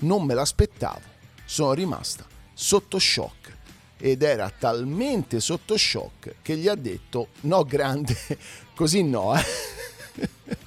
Non 0.00 0.24
me 0.24 0.34
l'aspettavo, 0.34 1.02
sono 1.44 1.72
rimasta 1.72 2.24
sotto 2.52 3.00
shock 3.00 3.53
ed 4.04 4.20
era 4.20 4.50
talmente 4.50 5.40
sotto 5.40 5.78
shock 5.78 6.34
che 6.42 6.58
gli 6.58 6.68
ha 6.68 6.74
detto 6.74 7.28
no 7.42 7.64
grande, 7.64 8.14
così 8.76 9.02
no. 9.02 9.34
Eh? 9.34 9.42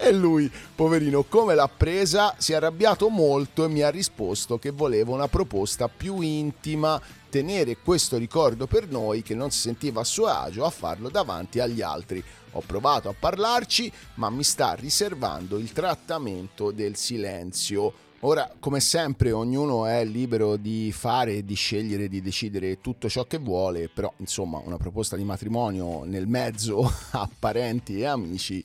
E 0.00 0.12
lui, 0.12 0.50
poverino, 0.74 1.24
come 1.24 1.56
l'ha 1.56 1.68
presa, 1.68 2.34
si 2.38 2.52
è 2.52 2.56
arrabbiato 2.56 3.08
molto 3.08 3.64
e 3.64 3.68
mi 3.68 3.82
ha 3.82 3.90
risposto 3.90 4.56
che 4.56 4.70
voleva 4.70 5.12
una 5.12 5.26
proposta 5.26 5.88
più 5.88 6.20
intima, 6.20 7.00
tenere 7.28 7.78
questo 7.78 8.16
ricordo 8.16 8.66
per 8.68 8.88
noi 8.88 9.22
che 9.22 9.34
non 9.34 9.50
si 9.50 9.58
sentiva 9.58 10.02
a 10.02 10.04
suo 10.04 10.26
agio 10.26 10.64
a 10.64 10.70
farlo 10.70 11.08
davanti 11.08 11.58
agli 11.58 11.82
altri. 11.82 12.22
Ho 12.52 12.60
provato 12.60 13.08
a 13.08 13.14
parlarci, 13.18 13.90
ma 14.14 14.30
mi 14.30 14.44
sta 14.44 14.74
riservando 14.74 15.58
il 15.58 15.72
trattamento 15.72 16.70
del 16.70 16.96
silenzio. 16.96 18.06
Ora, 18.22 18.52
come 18.58 18.80
sempre, 18.80 19.30
ognuno 19.30 19.86
è 19.86 20.04
libero 20.04 20.56
di 20.56 20.90
fare, 20.90 21.44
di 21.44 21.54
scegliere, 21.54 22.08
di 22.08 22.20
decidere 22.20 22.80
tutto 22.80 23.08
ciò 23.08 23.24
che 23.26 23.38
vuole, 23.38 23.88
però 23.88 24.12
insomma 24.16 24.60
una 24.64 24.76
proposta 24.76 25.14
di 25.14 25.22
matrimonio 25.22 26.02
nel 26.02 26.26
mezzo 26.26 26.82
a 27.12 27.30
parenti 27.38 28.00
e 28.00 28.06
amici 28.06 28.64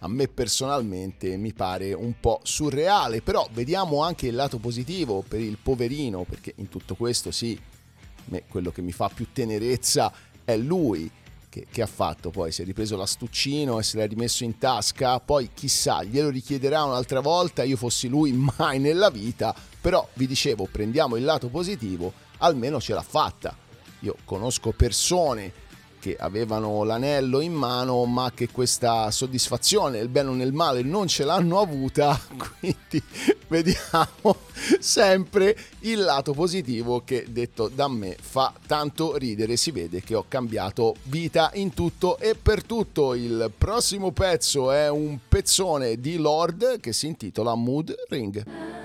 a 0.00 0.08
me 0.08 0.26
personalmente 0.26 1.36
mi 1.36 1.52
pare 1.52 1.92
un 1.92 2.14
po' 2.18 2.40
surreale, 2.42 3.22
però 3.22 3.48
vediamo 3.52 4.02
anche 4.02 4.26
il 4.26 4.34
lato 4.34 4.58
positivo 4.58 5.24
per 5.26 5.38
il 5.38 5.56
poverino, 5.56 6.24
perché 6.24 6.52
in 6.56 6.68
tutto 6.68 6.96
questo 6.96 7.30
sì, 7.30 7.58
quello 8.48 8.72
che 8.72 8.82
mi 8.82 8.92
fa 8.92 9.08
più 9.08 9.28
tenerezza 9.32 10.12
è 10.44 10.56
lui 10.56 11.08
che, 11.54 11.66
che 11.70 11.82
ha 11.82 11.86
fatto 11.86 12.30
poi, 12.30 12.50
si 12.50 12.62
è 12.62 12.64
ripreso 12.64 12.96
l'astuccino 12.96 13.78
e 13.78 13.84
se 13.84 13.96
l'ha 13.96 14.06
rimesso 14.06 14.42
in 14.42 14.58
tasca, 14.58 15.20
poi 15.20 15.50
chissà, 15.54 16.02
glielo 16.02 16.28
richiederà 16.28 16.82
un'altra 16.82 17.20
volta, 17.20 17.62
io 17.62 17.76
fossi 17.76 18.08
lui 18.08 18.32
mai 18.56 18.80
nella 18.80 19.08
vita, 19.08 19.54
però 19.80 20.08
vi 20.14 20.26
dicevo, 20.26 20.66
prendiamo 20.70 21.14
il 21.14 21.22
lato 21.22 21.46
positivo, 21.48 22.12
almeno 22.38 22.80
ce 22.80 22.94
l'ha 22.94 23.02
fatta. 23.02 23.56
Io 24.00 24.16
conosco 24.24 24.72
persone 24.72 25.52
che 26.04 26.16
avevano 26.18 26.84
l'anello 26.84 27.40
in 27.40 27.54
mano 27.54 28.04
ma 28.04 28.30
che 28.34 28.50
questa 28.50 29.10
soddisfazione 29.10 29.96
nel 29.96 30.08
bene 30.08 30.28
o 30.28 30.34
nel 30.34 30.52
male 30.52 30.82
non 30.82 31.08
ce 31.08 31.24
l'hanno 31.24 31.60
avuta. 31.60 32.20
Quindi 32.60 33.02
vediamo 33.48 34.36
sempre 34.80 35.56
il 35.80 36.00
lato 36.00 36.34
positivo 36.34 37.04
che 37.06 37.24
detto 37.30 37.68
da 37.68 37.88
me 37.88 38.18
fa 38.20 38.52
tanto 38.66 39.16
ridere. 39.16 39.56
Si 39.56 39.70
vede 39.70 40.02
che 40.02 40.14
ho 40.14 40.26
cambiato 40.28 40.94
vita 41.04 41.50
in 41.54 41.72
tutto 41.72 42.18
e 42.18 42.34
per 42.34 42.64
tutto. 42.64 43.14
Il 43.14 43.50
prossimo 43.56 44.10
pezzo 44.10 44.72
è 44.72 44.90
un 44.90 45.18
pezzone 45.26 45.98
di 45.98 46.18
Lord 46.18 46.80
che 46.80 46.92
si 46.92 47.06
intitola 47.06 47.54
Mood 47.54 47.94
Ring 48.10 48.83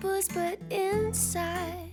but 0.00 0.58
inside 0.70 1.92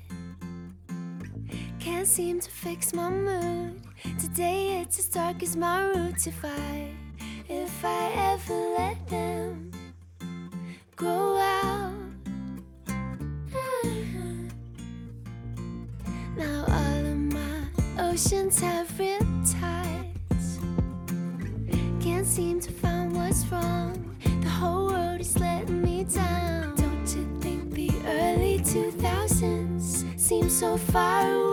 can't 1.80 2.08
seem 2.08 2.40
to 2.40 2.50
fix 2.50 2.94
my 2.94 3.10
mood. 3.10 3.82
Today 4.20 4.82
it's 4.82 5.00
as 5.00 5.08
dark 5.08 5.42
as 5.42 5.56
my 5.56 5.86
roots. 5.86 6.28
If 6.28 6.44
I, 6.44 6.90
if 7.48 7.86
I 7.86 8.12
ever 8.34 8.54
let 8.78 9.08
them 9.08 9.65
so 30.56 30.78
far 30.78 31.34
away. 31.34 31.45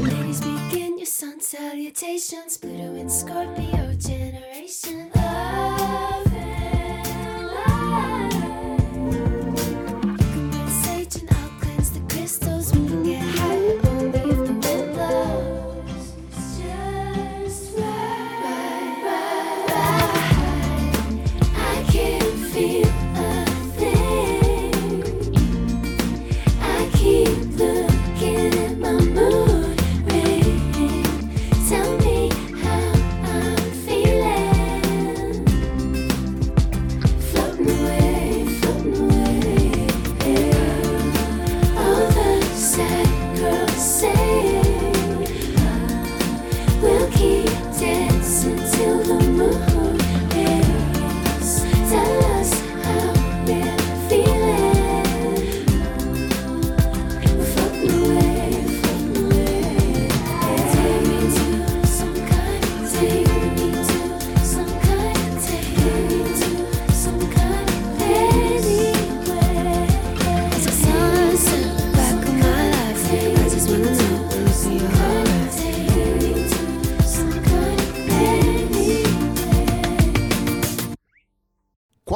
Ladies, 0.00 0.40
begin 0.40 0.96
your 0.96 1.06
sun 1.06 1.38
salutations. 1.40 2.56
Pluto 2.56 2.94
and 2.94 3.12
Scorpio 3.12 3.94
generation. 3.98 5.11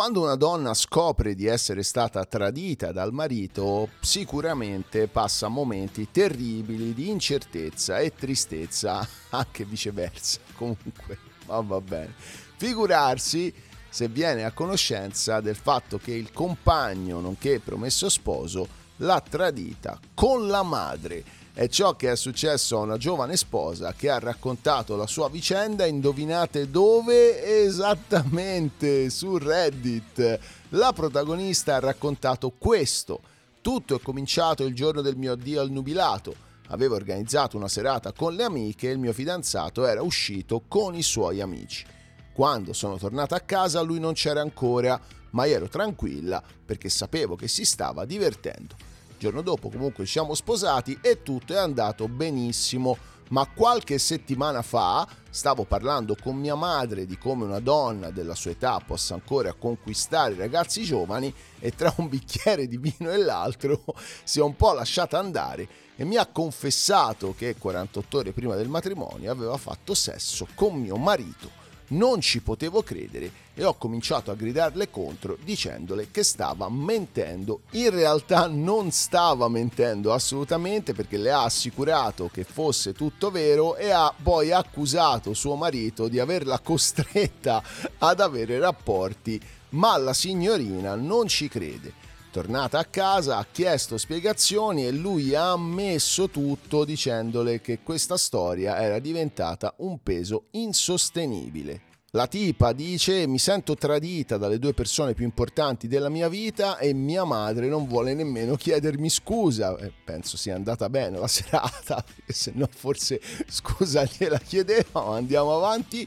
Quando 0.06 0.22
una 0.22 0.36
donna 0.36 0.72
scopre 0.72 1.34
di 1.34 1.46
essere 1.46 1.82
stata 1.82 2.24
tradita 2.26 2.92
dal 2.92 3.12
marito, 3.12 3.88
sicuramente 3.98 5.08
passa 5.08 5.48
momenti 5.48 6.12
terribili 6.12 6.94
di 6.94 7.10
incertezza 7.10 7.98
e 7.98 8.14
tristezza, 8.14 9.04
anche 9.30 9.64
viceversa. 9.64 10.38
Comunque, 10.54 11.18
ma 11.46 11.58
va 11.58 11.80
bene. 11.80 12.14
Figurarsi 12.56 13.52
se 13.88 14.06
viene 14.06 14.44
a 14.44 14.52
conoscenza 14.52 15.40
del 15.40 15.56
fatto 15.56 15.98
che 15.98 16.12
il 16.12 16.30
compagno, 16.30 17.18
nonché 17.18 17.58
promesso 17.58 18.08
sposo, 18.08 18.68
l'ha 18.98 19.20
tradita 19.28 19.98
con 20.14 20.46
la 20.46 20.62
madre. 20.62 21.24
È 21.56 21.68
ciò 21.68 21.96
che 21.96 22.12
è 22.12 22.16
successo 22.16 22.76
a 22.76 22.82
una 22.82 22.98
giovane 22.98 23.34
sposa 23.34 23.94
che 23.94 24.10
ha 24.10 24.18
raccontato 24.18 24.94
la 24.94 25.06
sua 25.06 25.30
vicenda, 25.30 25.86
indovinate 25.86 26.68
dove? 26.68 27.62
Esattamente 27.62 29.08
su 29.08 29.38
Reddit. 29.38 30.38
La 30.68 30.92
protagonista 30.92 31.76
ha 31.76 31.80
raccontato 31.80 32.52
questo. 32.58 33.20
Tutto 33.62 33.96
è 33.96 34.00
cominciato 34.02 34.64
il 34.64 34.74
giorno 34.74 35.00
del 35.00 35.16
mio 35.16 35.32
addio 35.32 35.62
al 35.62 35.70
nubilato. 35.70 36.36
Avevo 36.66 36.94
organizzato 36.94 37.56
una 37.56 37.68
serata 37.68 38.12
con 38.12 38.34
le 38.34 38.44
amiche 38.44 38.90
e 38.90 38.92
il 38.92 38.98
mio 38.98 39.14
fidanzato 39.14 39.86
era 39.86 40.02
uscito 40.02 40.64
con 40.68 40.94
i 40.94 41.02
suoi 41.02 41.40
amici. 41.40 41.86
Quando 42.34 42.74
sono 42.74 42.98
tornata 42.98 43.34
a 43.34 43.40
casa 43.40 43.80
lui 43.80 43.98
non 43.98 44.12
c'era 44.12 44.42
ancora, 44.42 45.00
ma 45.30 45.46
ero 45.46 45.68
tranquilla 45.68 46.42
perché 46.66 46.90
sapevo 46.90 47.34
che 47.34 47.48
si 47.48 47.64
stava 47.64 48.04
divertendo. 48.04 48.95
Il 49.16 49.22
giorno 49.22 49.40
dopo 49.40 49.70
comunque 49.70 50.04
ci 50.04 50.12
siamo 50.12 50.34
sposati 50.34 50.98
e 51.00 51.22
tutto 51.22 51.54
è 51.54 51.56
andato 51.56 52.06
benissimo, 52.06 52.98
ma 53.28 53.46
qualche 53.46 53.96
settimana 53.96 54.60
fa 54.60 55.08
stavo 55.30 55.64
parlando 55.64 56.14
con 56.22 56.36
mia 56.36 56.54
madre 56.54 57.06
di 57.06 57.16
come 57.16 57.44
una 57.44 57.60
donna 57.60 58.10
della 58.10 58.34
sua 58.34 58.50
età 58.50 58.78
possa 58.86 59.14
ancora 59.14 59.54
conquistare 59.54 60.34
i 60.34 60.36
ragazzi 60.36 60.82
giovani 60.82 61.32
e 61.58 61.70
tra 61.70 61.94
un 61.96 62.10
bicchiere 62.10 62.68
di 62.68 62.76
vino 62.76 63.10
e 63.10 63.16
l'altro 63.16 63.84
si 64.22 64.38
è 64.38 64.42
un 64.42 64.54
po' 64.54 64.74
lasciata 64.74 65.18
andare 65.18 65.66
e 65.96 66.04
mi 66.04 66.16
ha 66.16 66.26
confessato 66.26 67.34
che 67.34 67.56
48 67.56 68.18
ore 68.18 68.32
prima 68.32 68.54
del 68.54 68.68
matrimonio 68.68 69.32
aveva 69.32 69.56
fatto 69.56 69.94
sesso 69.94 70.46
con 70.54 70.74
mio 70.74 70.98
marito. 70.98 71.64
Non 71.88 72.20
ci 72.20 72.40
potevo 72.40 72.82
credere 72.82 73.30
e 73.54 73.64
ho 73.64 73.74
cominciato 73.74 74.32
a 74.32 74.34
gridarle 74.34 74.90
contro 74.90 75.38
dicendole 75.42 76.10
che 76.10 76.24
stava 76.24 76.68
mentendo. 76.68 77.60
In 77.72 77.90
realtà 77.90 78.48
non 78.48 78.90
stava 78.90 79.48
mentendo 79.48 80.12
assolutamente 80.12 80.94
perché 80.94 81.16
le 81.16 81.30
ha 81.30 81.44
assicurato 81.44 82.28
che 82.32 82.42
fosse 82.42 82.92
tutto 82.92 83.30
vero 83.30 83.76
e 83.76 83.90
ha 83.90 84.12
poi 84.20 84.50
accusato 84.50 85.32
suo 85.32 85.54
marito 85.54 86.08
di 86.08 86.18
averla 86.18 86.58
costretta 86.58 87.62
ad 87.98 88.20
avere 88.20 88.58
rapporti, 88.58 89.40
ma 89.70 89.96
la 89.96 90.12
signorina 90.12 90.96
non 90.96 91.28
ci 91.28 91.48
crede. 91.48 92.05
Tornata 92.36 92.78
a 92.78 92.84
casa 92.84 93.38
ha 93.38 93.46
chiesto 93.50 93.96
spiegazioni 93.96 94.84
e 94.84 94.90
lui 94.90 95.34
ha 95.34 95.52
ammesso 95.52 96.28
tutto 96.28 96.84
dicendole 96.84 97.62
che 97.62 97.78
questa 97.82 98.18
storia 98.18 98.78
era 98.78 98.98
diventata 98.98 99.72
un 99.78 100.02
peso 100.02 100.48
insostenibile. 100.50 101.80
La 102.10 102.26
tipa 102.26 102.74
dice 102.74 103.26
mi 103.26 103.38
sento 103.38 103.74
tradita 103.74 104.36
dalle 104.36 104.58
due 104.58 104.74
persone 104.74 105.14
più 105.14 105.24
importanti 105.24 105.88
della 105.88 106.10
mia 106.10 106.28
vita 106.28 106.76
e 106.76 106.92
mia 106.92 107.24
madre 107.24 107.68
non 107.68 107.86
vuole 107.86 108.12
nemmeno 108.12 108.54
chiedermi 108.56 109.08
scusa. 109.08 109.74
Eh, 109.78 109.90
penso 110.04 110.36
sia 110.36 110.56
andata 110.56 110.90
bene 110.90 111.18
la 111.18 111.28
serata, 111.32 112.04
se 112.26 112.52
no 112.54 112.68
forse 112.70 113.18
scusa 113.48 114.04
gliela 114.04 114.38
chiedeva, 114.40 115.06
ma 115.06 115.16
andiamo 115.16 115.56
avanti 115.56 116.06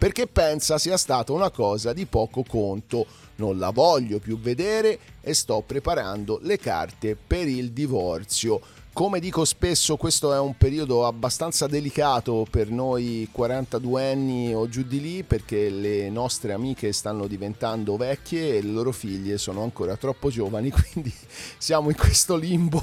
perché 0.00 0.26
pensa 0.26 0.78
sia 0.78 0.96
stata 0.96 1.32
una 1.32 1.50
cosa 1.50 1.92
di 1.92 2.06
poco 2.06 2.42
conto. 2.42 3.28
Non 3.40 3.56
la 3.56 3.70
voglio 3.70 4.18
più 4.18 4.38
vedere 4.38 4.98
e 5.22 5.32
sto 5.32 5.62
preparando 5.66 6.38
le 6.42 6.58
carte 6.58 7.16
per 7.16 7.48
il 7.48 7.72
divorzio. 7.72 8.60
Come 8.92 9.20
dico 9.20 9.44
spesso, 9.44 9.96
questo 9.96 10.34
è 10.34 10.38
un 10.40 10.56
periodo 10.56 11.06
abbastanza 11.06 11.68
delicato 11.68 12.44
per 12.50 12.70
noi 12.70 13.28
42 13.30 14.10
anni 14.10 14.52
o 14.52 14.68
giù 14.68 14.82
di 14.82 15.00
lì 15.00 15.22
perché 15.22 15.70
le 15.70 16.10
nostre 16.10 16.52
amiche 16.52 16.92
stanno 16.92 17.28
diventando 17.28 17.96
vecchie 17.96 18.56
e 18.56 18.62
le 18.62 18.72
loro 18.72 18.90
figlie 18.90 19.38
sono 19.38 19.62
ancora 19.62 19.96
troppo 19.96 20.28
giovani, 20.28 20.70
quindi 20.92 21.14
siamo 21.56 21.88
in 21.88 21.96
questo 21.96 22.36
limbo 22.36 22.82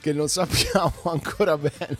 che 0.00 0.12
non 0.12 0.28
sappiamo 0.28 0.94
ancora 1.10 1.58
bene 1.58 1.98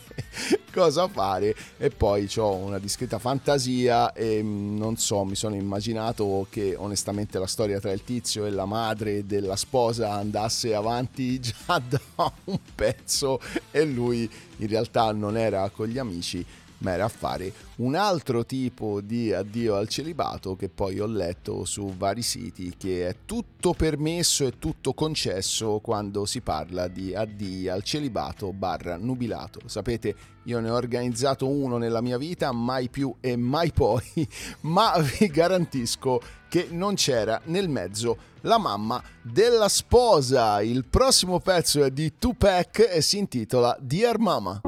cosa 0.73 1.09
fare. 1.09 1.55
E 1.77 1.91
poi 1.91 2.31
ho 2.37 2.55
una 2.55 2.79
discreta 2.79 3.19
fantasia 3.19 4.13
e 4.13 4.41
mm, 4.43 4.79
non 4.79 4.97
so, 4.97 5.25
mi 5.25 5.35
sono 5.35 5.57
immaginato 5.57 6.47
che 6.49 6.75
onestamente 6.79 7.39
la 7.39 7.47
storia 7.47 7.81
tra 7.81 7.91
il 7.91 8.05
tizio 8.05 8.47
e 8.47 8.51
la 8.51 8.65
madre 8.65 9.27
della 9.27 9.57
sposa 9.57 10.13
andasse 10.13 10.75
avanti 10.75 11.41
già 11.43 11.83
da 11.87 12.01
un 12.45 12.59
pezzo 12.75 13.41
e 13.71 13.85
lui 13.85 14.31
in 14.57 14.67
realtà 14.67 15.13
non 15.13 15.37
era 15.37 15.69
con 15.71 15.87
gli 15.87 15.99
amici 15.99 16.45
ma 16.79 16.93
era 16.93 17.05
a 17.05 17.09
fare 17.09 17.53
un 17.77 17.95
altro 17.95 18.45
tipo 18.45 19.01
di 19.01 19.33
addio 19.33 19.77
al 19.77 19.89
celibato 19.89 20.57
che 20.57 20.69
poi 20.69 20.99
ho 21.01 21.07
letto 21.07 21.65
su 21.65 21.95
vari 21.97 22.23
siti 22.23 22.75
che 22.77 23.09
è 23.09 23.17
tutto 23.25 23.73
permesso 23.73 24.47
e 24.47 24.59
tutto 24.59 24.95
concesso 24.95 25.81
quando 25.81 26.25
si 26.25 26.41
parla 26.41 26.89
di 26.89 27.15
addio 27.15 27.73
al 27.73 27.83
celibato 27.83 28.53
barra 28.53 28.97
nubilato. 28.97 29.61
Sapete, 29.67 30.15
io 30.45 30.61
ne 30.61 30.71
ho 30.71 30.75
organizzato 30.75 31.49
uno 31.49 31.77
nella 31.77 32.01
mia 32.01 32.17
vita, 32.17 32.53
mai 32.53 32.89
più 32.89 33.15
e 33.21 33.37
mai 33.37 33.71
poi, 33.73 34.27
ma 34.63 34.95
vi 34.99 35.27
garantisco 35.27 36.21
che 36.49 36.69
non 36.71 36.95
c'era 36.95 37.41
nel 37.45 37.69
mezzo 37.69 38.17
la 38.43 38.59
mamma 38.59 39.03
della 39.21 39.69
sposa. 39.69 40.63
Il 40.63 40.85
prossimo 40.85 41.39
pezzo 41.41 41.85
è 41.85 41.91
di 41.91 42.15
Tupac 42.19 42.89
e 42.91 43.03
si 43.03 43.19
intitola 43.19 43.77
Dear 43.81 44.19
Mama. 44.19 44.68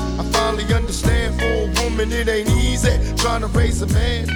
I 0.19 0.23
finally 0.31 0.73
understand 0.73 1.39
for 1.39 1.45
a 1.45 1.83
woman 1.83 2.11
it 2.11 2.27
ain't 2.27 2.49
easy 2.49 2.97
trying 3.15 3.41
to 3.41 3.47
raise 3.47 3.81
a 3.81 3.87
man. 3.87 4.27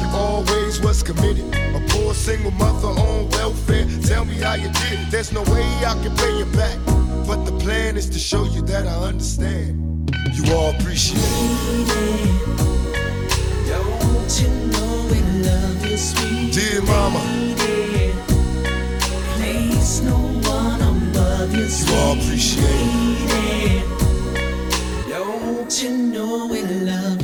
You 0.00 0.06
always 0.12 0.80
was 0.80 1.02
committed, 1.02 1.44
a 1.74 1.80
poor 1.88 2.14
single 2.14 2.50
mother 2.52 2.88
on 2.88 3.28
welfare. 3.30 3.86
Tell 4.02 4.24
me 4.24 4.34
how 4.34 4.54
you 4.54 4.68
did 4.68 5.00
it. 5.00 5.10
There's 5.10 5.32
no 5.32 5.42
way 5.42 5.64
I 5.84 5.94
can 6.02 6.14
pay 6.16 6.38
you 6.38 6.46
back, 6.46 6.78
but 7.26 7.44
the 7.44 7.52
plan 7.58 7.96
is 7.96 8.08
to 8.10 8.18
show 8.18 8.44
you 8.44 8.62
that 8.62 8.86
I 8.86 8.94
understand. 8.94 10.10
You 10.32 10.54
all 10.54 10.70
appreciate 10.74 11.18
it. 11.20 12.64
Don't 13.66 14.40
you 14.40 14.48
know 14.72 15.08
we 15.10 15.20
love 15.46 15.86
you, 15.86 15.96
sweet 15.96 16.52
Dear 16.52 16.82
mama? 16.82 17.20
Place 19.36 20.00
no 20.00 20.16
one 20.16 20.80
above 20.80 21.54
you, 21.54 21.66
you 21.66 21.94
all 21.94 22.18
appreciate 22.18 22.64
it. 22.64 24.03
You 25.72 25.96
know 25.96 26.46
we 26.46 26.62
love 26.62 27.22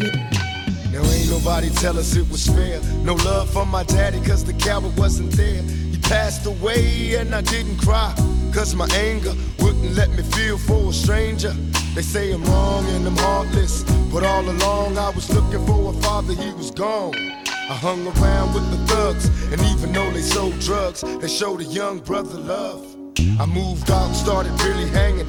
ain't 1.12 1.30
nobody 1.30 1.68
tell 1.70 1.98
us 1.98 2.16
it 2.16 2.28
was 2.30 2.46
fair. 2.46 2.80
No 3.04 3.14
love 3.14 3.50
from 3.50 3.68
my 3.68 3.84
daddy 3.84 4.20
cause 4.20 4.44
the 4.44 4.54
coward 4.54 4.96
wasn't 4.96 5.32
there. 5.32 5.62
He 5.62 5.98
passed 5.98 6.46
away 6.46 7.16
and 7.16 7.34
I 7.34 7.42
didn't 7.42 7.76
cry. 7.78 8.14
Cause 8.52 8.74
my 8.74 8.88
anger 8.94 9.34
wouldn't 9.58 9.94
let 9.94 10.10
me 10.10 10.22
feel 10.22 10.58
for 10.58 10.90
a 10.90 10.92
stranger. 10.92 11.52
They 11.94 12.02
say 12.02 12.32
I'm 12.32 12.44
wrong 12.44 12.86
and 12.88 13.06
I'm 13.06 13.16
heartless. 13.16 13.82
But 14.12 14.24
all 14.24 14.48
along 14.48 14.96
I 14.96 15.10
was 15.10 15.28
looking 15.34 15.64
for 15.66 15.90
a 15.90 15.92
father, 16.00 16.34
he 16.34 16.50
was 16.52 16.70
gone. 16.70 17.14
I 17.16 17.74
hung 17.74 18.06
around 18.06 18.54
with 18.54 18.68
the 18.70 18.78
thugs, 18.92 19.28
and 19.52 19.60
even 19.60 19.92
though 19.92 20.10
they 20.10 20.22
sold 20.22 20.58
drugs, 20.58 21.02
they 21.20 21.28
showed 21.28 21.60
a 21.60 21.64
young 21.64 21.98
brother 21.98 22.38
love. 22.38 22.84
I 23.38 23.46
moved 23.46 23.90
out 23.90 24.08
and 24.08 24.16
started 24.16 24.52
really 24.62 24.88
hanging. 24.88 25.28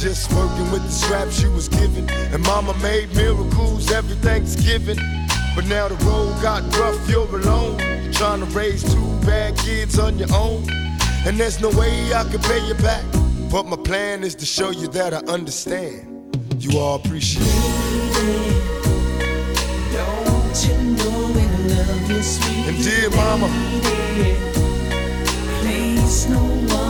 Just 0.00 0.32
working 0.32 0.70
with 0.72 0.82
the 0.82 0.90
scraps 0.90 1.42
you 1.42 1.50
was 1.52 1.68
given. 1.68 2.08
And 2.08 2.42
mama 2.44 2.72
made 2.78 3.14
miracles 3.14 3.92
every 3.92 4.16
Thanksgiving. 4.16 4.96
But 5.54 5.66
now 5.66 5.88
the 5.88 5.96
road 6.06 6.40
got 6.40 6.62
rough, 6.78 7.06
you're 7.06 7.28
alone. 7.28 7.76
Trying 8.10 8.40
to 8.40 8.46
raise 8.46 8.82
two 8.82 9.20
bad 9.26 9.58
kids 9.58 9.98
on 9.98 10.18
your 10.18 10.32
own. 10.32 10.64
And 11.26 11.38
there's 11.38 11.60
no 11.60 11.68
way 11.68 12.14
I 12.14 12.24
can 12.24 12.40
pay 12.40 12.66
you 12.66 12.72
back. 12.76 13.04
But 13.52 13.66
my 13.66 13.76
plan 13.76 14.24
is 14.24 14.34
to 14.36 14.46
show 14.46 14.70
you 14.70 14.88
that 14.88 15.12
I 15.12 15.18
understand. 15.30 16.34
You 16.58 16.78
all 16.78 16.96
appreciate 16.96 17.44
it. 17.46 18.70
Don't 19.92 20.66
you 20.66 20.76
know 20.96 21.26
we 21.26 21.74
love 21.74 22.10
you, 22.10 22.22
sweet 22.22 22.68
And 22.68 22.82
dear 22.82 23.10
mama? 23.10 23.48
Place 25.60 26.26
no 26.30 26.38
one 26.74 26.89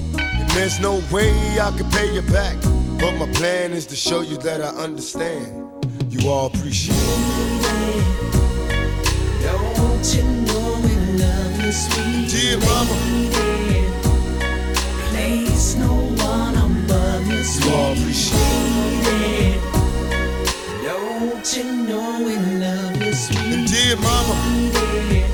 And 0.51 0.59
there's 0.59 0.79
no 0.81 1.01
way 1.11 1.31
I 1.61 1.71
can 1.77 1.89
pay 1.91 2.13
you 2.13 2.21
back. 2.23 2.57
But 2.99 3.13
my 3.17 3.31
plan 3.31 3.71
is 3.71 3.85
to 3.87 3.95
show 3.95 4.19
you 4.21 4.35
that 4.39 4.61
I 4.61 4.67
understand. 4.83 5.47
You 6.11 6.29
all 6.29 6.47
appreciate 6.47 6.95
it. 6.97 8.03
Don't 9.43 10.13
you 10.13 10.23
know 10.23 10.79
we 10.83 10.95
love 11.23 11.65
you, 11.65 11.71
sweet 11.71 12.29
Dear 12.29 12.57
mama. 12.59 12.91
lady? 12.91 13.87
Place 15.09 15.75
no 15.75 15.93
one 16.25 16.55
above 16.57 17.27
you, 17.27 17.41
You 17.65 17.73
all 17.73 17.93
appreciate 17.93 19.03
lady. 19.07 19.59
Don't 20.83 21.57
you 21.57 21.63
know 21.87 22.23
we 22.25 22.35
love 22.59 23.01
you, 23.01 23.13
sweet 23.13 23.67
Dear 23.69 23.95
mama. 23.95 24.35
lady? 24.73 25.30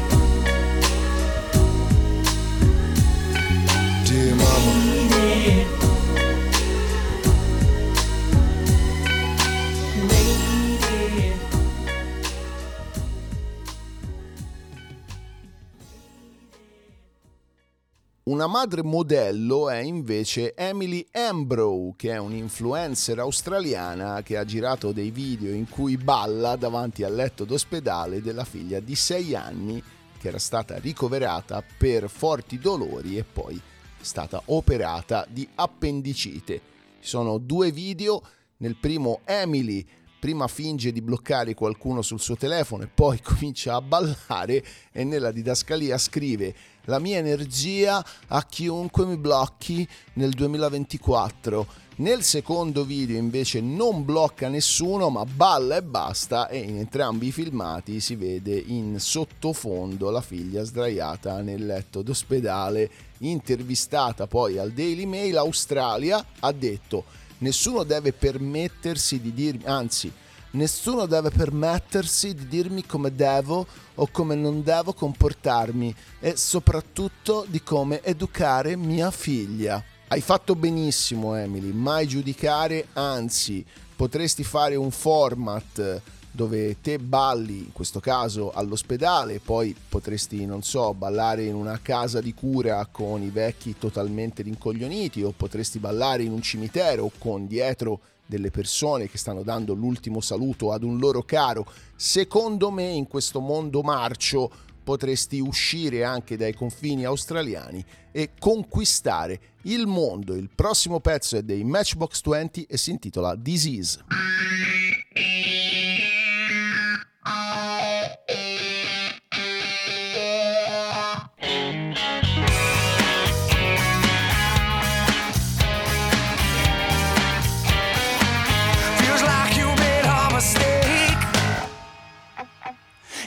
Una 18.27 18.45
madre 18.45 18.83
modello 18.83 19.69
è 19.69 19.77
invece 19.77 20.53
Emily 20.53 21.07
Ambrow, 21.13 21.93
che 21.95 22.11
è 22.11 22.17
un'influencer 22.17 23.19
australiana 23.19 24.21
che 24.21 24.35
ha 24.35 24.43
girato 24.43 24.91
dei 24.91 25.11
video 25.11 25.53
in 25.53 25.69
cui 25.69 25.95
balla 25.95 26.57
davanti 26.57 27.03
al 27.03 27.15
letto 27.15 27.45
d'ospedale 27.45 28.21
della 28.21 28.43
figlia 28.43 28.81
di 28.81 28.95
6 28.95 29.33
anni 29.33 29.81
che 30.19 30.27
era 30.27 30.39
stata 30.39 30.77
ricoverata 30.77 31.63
per 31.77 32.09
forti 32.09 32.59
dolori 32.59 33.17
e 33.17 33.23
poi 33.23 33.57
stata 34.01 34.41
operata 34.47 35.25
di 35.29 35.47
appendicite. 35.55 36.61
Ci 36.99 37.07
sono 37.07 37.37
due 37.37 37.71
video, 37.71 38.21
nel 38.57 38.75
primo 38.75 39.21
Emily 39.23 39.87
prima 40.19 40.47
finge 40.47 40.91
di 40.91 41.01
bloccare 41.01 41.53
qualcuno 41.53 42.01
sul 42.01 42.19
suo 42.19 42.35
telefono 42.35 42.83
e 42.83 42.87
poi 42.87 43.21
comincia 43.23 43.75
a 43.75 43.81
ballare 43.81 44.63
e 44.91 45.03
nella 45.03 45.31
didascalia 45.31 45.97
scrive 45.97 46.53
la 46.87 46.99
mia 46.99 47.17
energia 47.17 48.03
a 48.27 48.45
chiunque 48.45 49.05
mi 49.05 49.17
blocchi 49.17 49.87
nel 50.13 50.31
2024. 50.31 51.85
Nel 51.97 52.21
secondo 52.21 52.85
video 52.85 53.17
invece 53.17 53.59
non 53.59 54.05
blocca 54.05 54.49
nessuno 54.49 55.09
ma 55.09 55.25
balla 55.25 55.77
e 55.77 55.81
basta 55.81 56.47
e 56.47 56.59
in 56.59 56.77
entrambi 56.77 57.27
i 57.27 57.31
filmati 57.31 57.99
si 57.99 58.15
vede 58.15 58.55
in 58.55 58.99
sottofondo 58.99 60.11
la 60.11 60.21
figlia 60.21 60.63
sdraiata 60.63 61.41
nel 61.41 61.65
letto 61.65 62.03
d'ospedale 62.03 62.91
intervistata 63.19 64.27
poi 64.27 64.59
al 64.59 64.73
Daily 64.73 65.05
Mail 65.05 65.37
Australia 65.37 66.23
ha 66.41 66.51
detto 66.51 67.05
nessuno 67.39 67.81
deve 67.81 68.13
permettersi 68.13 69.19
di 69.19 69.33
dirmi 69.33 69.65
anzi 69.65 70.11
Nessuno 70.57 71.05
deve 71.05 71.29
permettersi 71.29 72.33
di 72.33 72.47
dirmi 72.47 72.83
come 72.83 73.13
devo 73.13 73.67
o 73.93 74.07
come 74.07 74.33
non 74.33 74.63
devo 74.63 74.91
comportarmi 74.91 75.93
e 76.19 76.35
soprattutto 76.35 77.45
di 77.47 77.61
come 77.61 78.01
educare 78.01 78.75
mia 78.75 79.11
figlia. 79.11 79.83
Hai 80.07 80.19
fatto 80.19 80.55
benissimo 80.55 81.35
Emily, 81.35 81.71
mai 81.71 82.07
giudicare, 82.07 82.87
anzi 82.93 83.63
potresti 83.95 84.43
fare 84.43 84.75
un 84.75 84.89
format 84.89 86.01
dove 86.37 86.79
te 86.81 86.99
balli, 86.99 87.57
in 87.57 87.73
questo 87.73 87.99
caso 87.99 88.51
all'ospedale, 88.51 89.39
poi 89.39 89.75
potresti, 89.89 90.45
non 90.45 90.61
so, 90.61 90.93
ballare 90.93 91.45
in 91.45 91.55
una 91.55 91.79
casa 91.81 92.21
di 92.21 92.31
cura 92.35 92.85
con 92.91 93.23
i 93.23 93.31
vecchi 93.31 93.75
totalmente 93.75 94.43
rincoglioniti 94.43 95.23
o 95.23 95.33
potresti 95.35 95.79
ballare 95.79 96.21
in 96.21 96.31
un 96.31 96.43
cimitero 96.43 97.09
con 97.17 97.47
dietro 97.47 98.01
delle 98.27 98.51
persone 98.51 99.09
che 99.09 99.17
stanno 99.17 99.41
dando 99.41 99.73
l'ultimo 99.73 100.21
saluto 100.21 100.71
ad 100.71 100.83
un 100.83 100.99
loro 100.99 101.23
caro. 101.23 101.65
Secondo 101.95 102.69
me 102.69 102.85
in 102.85 103.07
questo 103.07 103.39
mondo 103.39 103.81
marcio 103.81 104.51
potresti 104.83 105.39
uscire 105.39 106.03
anche 106.03 106.37
dai 106.37 106.53
confini 106.53 107.03
australiani 107.03 107.83
e 108.11 108.33
conquistare 108.37 109.39
il 109.63 109.87
mondo. 109.87 110.35
Il 110.35 110.51
prossimo 110.53 110.99
pezzo 110.99 111.35
è 111.35 111.41
dei 111.41 111.63
Matchbox 111.63 112.21
20 112.23 112.67
e 112.69 112.77
si 112.77 112.91
intitola 112.91 113.35
Disease. 113.35 114.85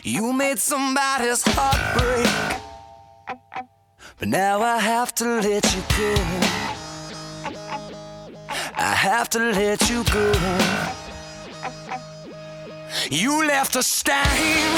You 0.03 0.33
made 0.33 0.59
somebody's 0.59 1.43
heart 1.45 1.99
break. 1.99 2.27
But 4.19 4.29
now 4.29 4.63
I 4.63 4.79
have 4.79 5.15
to 5.17 5.25
let 5.25 5.75
you 5.75 5.83
go. 5.99 6.15
I 8.77 8.95
have 8.95 9.29
to 9.31 9.39
let 9.39 9.91
you 9.91 10.03
go. 10.05 10.33
You 13.11 13.47
left 13.47 13.77
a 13.77 13.83
stain 13.83 14.71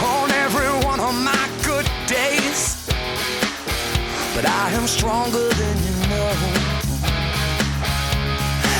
on 0.00 0.30
every 0.30 0.68
one 0.86 1.00
of 1.00 1.14
my 1.14 1.48
good 1.64 1.86
days. 2.06 2.86
But 4.34 4.46
I 4.46 4.70
am 4.72 4.86
stronger 4.86 5.48
than 5.50 5.76
you 5.84 6.08
know. 6.08 6.32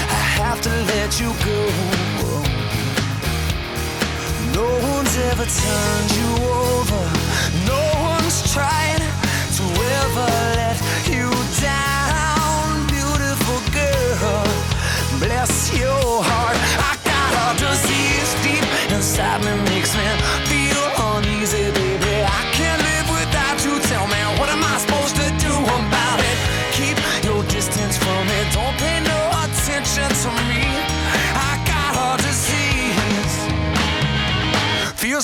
I 0.09 0.23
have 0.41 0.63
to 0.63 0.71
let 0.71 1.21
you 1.21 1.35
go. 1.45 2.14
No 4.55 4.63
one's 4.63 5.17
ever 5.31 5.45
turned 5.45 6.11
you 6.15 6.31
over. 6.47 7.03
No 7.67 7.83
one's 8.03 8.39
tried 8.53 9.03
to 9.59 9.65
ever 9.99 10.31
let 10.55 10.79
you 11.11 11.29
down, 11.61 12.87
beautiful 12.87 13.59
girl. 13.75 14.47
Bless 15.19 15.77
your 15.77 16.23
heart. 16.31 16.57
I 16.79 16.95
got 17.03 17.33
a 17.45 17.59
disease 17.59 18.31
deep 18.47 18.65
inside 18.95 19.45
me, 19.45 19.53
makes 19.71 19.93
me 19.97 20.44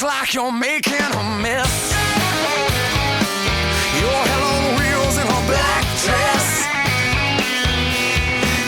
Feels 0.01 0.13
like 0.13 0.33
you're 0.33 0.53
making 0.53 0.95
a 0.95 1.25
mess. 1.43 1.93
Your 4.01 4.21
hello 4.31 4.57
wheels 4.79 5.17
in 5.19 5.27
a 5.27 5.41
black 5.51 5.85
dress. 6.05 6.47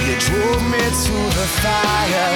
You 0.04 0.14
drove 0.28 0.62
me 0.70 0.84
to 1.04 1.16
the 1.38 1.46
fire 1.62 2.32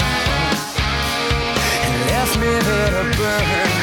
and 1.84 1.94
left 2.11 2.34
me 2.38 2.53
there 2.68 2.90
to 2.97 3.05
burn. 3.18 3.76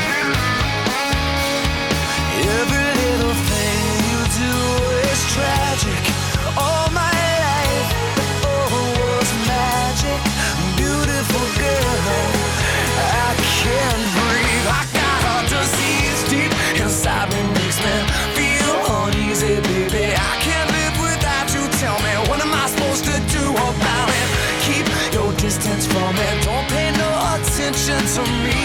Every 2.58 2.73
attention 27.94 28.26
to 28.26 28.32
me. 28.44 28.63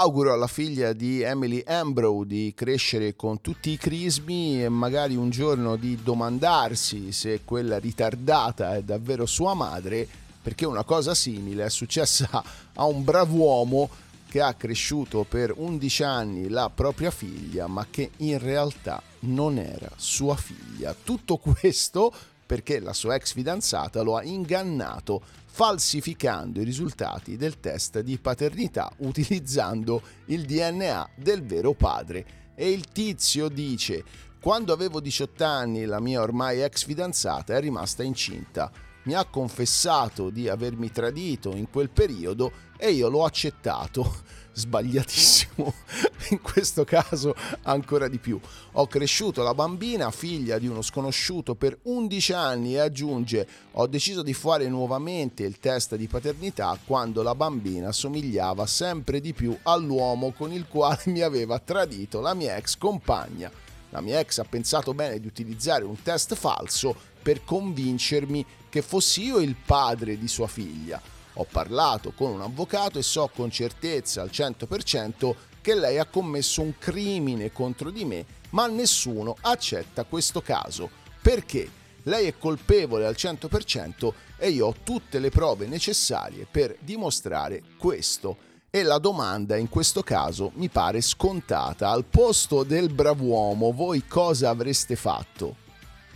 Auguro 0.00 0.32
alla 0.32 0.46
figlia 0.46 0.92
di 0.92 1.22
Emily 1.22 1.60
Ambrow 1.66 2.22
di 2.22 2.52
crescere 2.54 3.16
con 3.16 3.40
tutti 3.40 3.70
i 3.70 3.76
crismi 3.76 4.62
e 4.62 4.68
magari 4.68 5.16
un 5.16 5.28
giorno 5.28 5.74
di 5.74 5.98
domandarsi 6.00 7.10
se 7.10 7.40
quella 7.44 7.80
ritardata 7.80 8.76
è 8.76 8.84
davvero 8.84 9.26
sua 9.26 9.54
madre, 9.54 10.06
perché 10.40 10.66
una 10.66 10.84
cosa 10.84 11.16
simile 11.16 11.64
è 11.64 11.68
successa 11.68 12.44
a 12.74 12.84
un 12.84 13.02
brav'uomo 13.02 13.90
che 14.28 14.40
ha 14.40 14.54
cresciuto 14.54 15.26
per 15.28 15.52
11 15.56 16.02
anni 16.04 16.48
la 16.48 16.70
propria 16.72 17.10
figlia, 17.10 17.66
ma 17.66 17.84
che 17.90 18.12
in 18.18 18.38
realtà 18.38 19.02
non 19.22 19.58
era 19.58 19.90
sua 19.96 20.36
figlia. 20.36 20.94
Tutto 20.94 21.38
questo 21.38 22.14
perché 22.48 22.80
la 22.80 22.94
sua 22.94 23.14
ex 23.14 23.34
fidanzata 23.34 24.00
lo 24.00 24.16
ha 24.16 24.24
ingannato 24.24 25.22
falsificando 25.44 26.62
i 26.62 26.64
risultati 26.64 27.36
del 27.36 27.60
test 27.60 28.00
di 28.00 28.16
paternità 28.16 28.90
utilizzando 29.00 30.00
il 30.26 30.46
DNA 30.46 31.10
del 31.14 31.44
vero 31.44 31.74
padre. 31.74 32.24
E 32.54 32.70
il 32.70 32.86
tizio 32.86 33.50
dice: 33.50 34.02
Quando 34.40 34.72
avevo 34.72 34.98
18 34.98 35.44
anni, 35.44 35.84
la 35.84 36.00
mia 36.00 36.22
ormai 36.22 36.62
ex 36.62 36.86
fidanzata 36.86 37.54
è 37.54 37.60
rimasta 37.60 38.02
incinta. 38.02 38.72
Mi 39.02 39.12
ha 39.12 39.26
confessato 39.26 40.30
di 40.30 40.48
avermi 40.48 40.90
tradito 40.90 41.54
in 41.54 41.68
quel 41.68 41.90
periodo 41.90 42.50
e 42.78 42.92
io 42.92 43.10
l'ho 43.10 43.26
accettato. 43.26 44.22
Sbagliatissimo, 44.58 45.72
in 46.30 46.40
questo 46.42 46.82
caso 46.82 47.32
ancora 47.62 48.08
di 48.08 48.18
più. 48.18 48.40
Ho 48.72 48.88
cresciuto 48.88 49.44
la 49.44 49.54
bambina, 49.54 50.10
figlia 50.10 50.58
di 50.58 50.66
uno 50.66 50.82
sconosciuto, 50.82 51.54
per 51.54 51.78
11 51.82 52.32
anni 52.32 52.74
e 52.74 52.80
aggiunge: 52.80 53.46
Ho 53.72 53.86
deciso 53.86 54.22
di 54.22 54.34
fare 54.34 54.68
nuovamente 54.68 55.44
il 55.44 55.60
test 55.60 55.94
di 55.94 56.08
paternità 56.08 56.76
quando 56.84 57.22
la 57.22 57.36
bambina 57.36 57.92
somigliava 57.92 58.66
sempre 58.66 59.20
di 59.20 59.32
più 59.32 59.56
all'uomo 59.62 60.32
con 60.32 60.52
il 60.52 60.66
quale 60.66 61.02
mi 61.06 61.20
aveva 61.20 61.60
tradito 61.60 62.20
la 62.20 62.34
mia 62.34 62.56
ex 62.56 62.76
compagna. 62.76 63.50
La 63.90 64.00
mia 64.00 64.18
ex 64.18 64.38
ha 64.38 64.44
pensato 64.44 64.92
bene 64.92 65.20
di 65.20 65.28
utilizzare 65.28 65.84
un 65.84 66.02
test 66.02 66.34
falso 66.34 66.96
per 67.22 67.44
convincermi 67.44 68.44
che 68.68 68.82
fossi 68.82 69.22
io 69.22 69.38
il 69.38 69.54
padre 69.54 70.18
di 70.18 70.26
sua 70.26 70.48
figlia. 70.48 71.00
Ho 71.40 71.46
parlato 71.50 72.12
con 72.12 72.32
un 72.32 72.40
avvocato 72.40 72.98
e 72.98 73.02
so 73.02 73.30
con 73.32 73.50
certezza 73.50 74.22
al 74.22 74.30
100% 74.32 75.34
che 75.60 75.74
lei 75.74 75.98
ha 75.98 76.06
commesso 76.06 76.62
un 76.62 76.74
crimine 76.78 77.52
contro 77.52 77.90
di 77.90 78.04
me, 78.04 78.24
ma 78.50 78.66
nessuno 78.66 79.36
accetta 79.40 80.04
questo 80.04 80.40
caso. 80.40 80.90
Perché? 81.22 81.70
Lei 82.04 82.26
è 82.26 82.38
colpevole 82.38 83.06
al 83.06 83.14
100% 83.16 84.12
e 84.36 84.50
io 84.50 84.66
ho 84.66 84.74
tutte 84.82 85.20
le 85.20 85.30
prove 85.30 85.66
necessarie 85.66 86.46
per 86.50 86.76
dimostrare 86.80 87.62
questo. 87.78 88.38
E 88.70 88.82
la 88.82 88.98
domanda 88.98 89.56
in 89.56 89.68
questo 89.68 90.02
caso 90.02 90.50
mi 90.54 90.68
pare 90.68 91.00
scontata. 91.00 91.90
Al 91.90 92.04
posto 92.04 92.64
del 92.64 92.92
brav'uomo, 92.92 93.72
voi 93.72 94.06
cosa 94.06 94.48
avreste 94.48 94.96
fatto? 94.96 95.66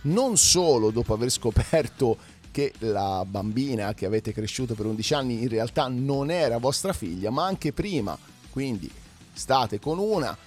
Non 0.03 0.35
solo 0.35 0.91
dopo 0.91 1.13
aver 1.13 1.29
scoperto 1.29 2.17
che 2.53 2.71
la 2.79 3.25
bambina 3.27 3.95
che 3.95 4.05
avete 4.05 4.31
cresciuto 4.31 4.75
per 4.75 4.85
11 4.85 5.13
anni 5.15 5.41
in 5.41 5.49
realtà 5.49 5.87
non 5.87 6.29
era 6.29 6.59
vostra 6.59 6.93
figlia, 6.93 7.31
ma 7.31 7.45
anche 7.45 7.73
prima. 7.73 8.15
Quindi 8.51 8.89
state 9.33 9.79
con 9.79 9.97
una, 9.97 10.37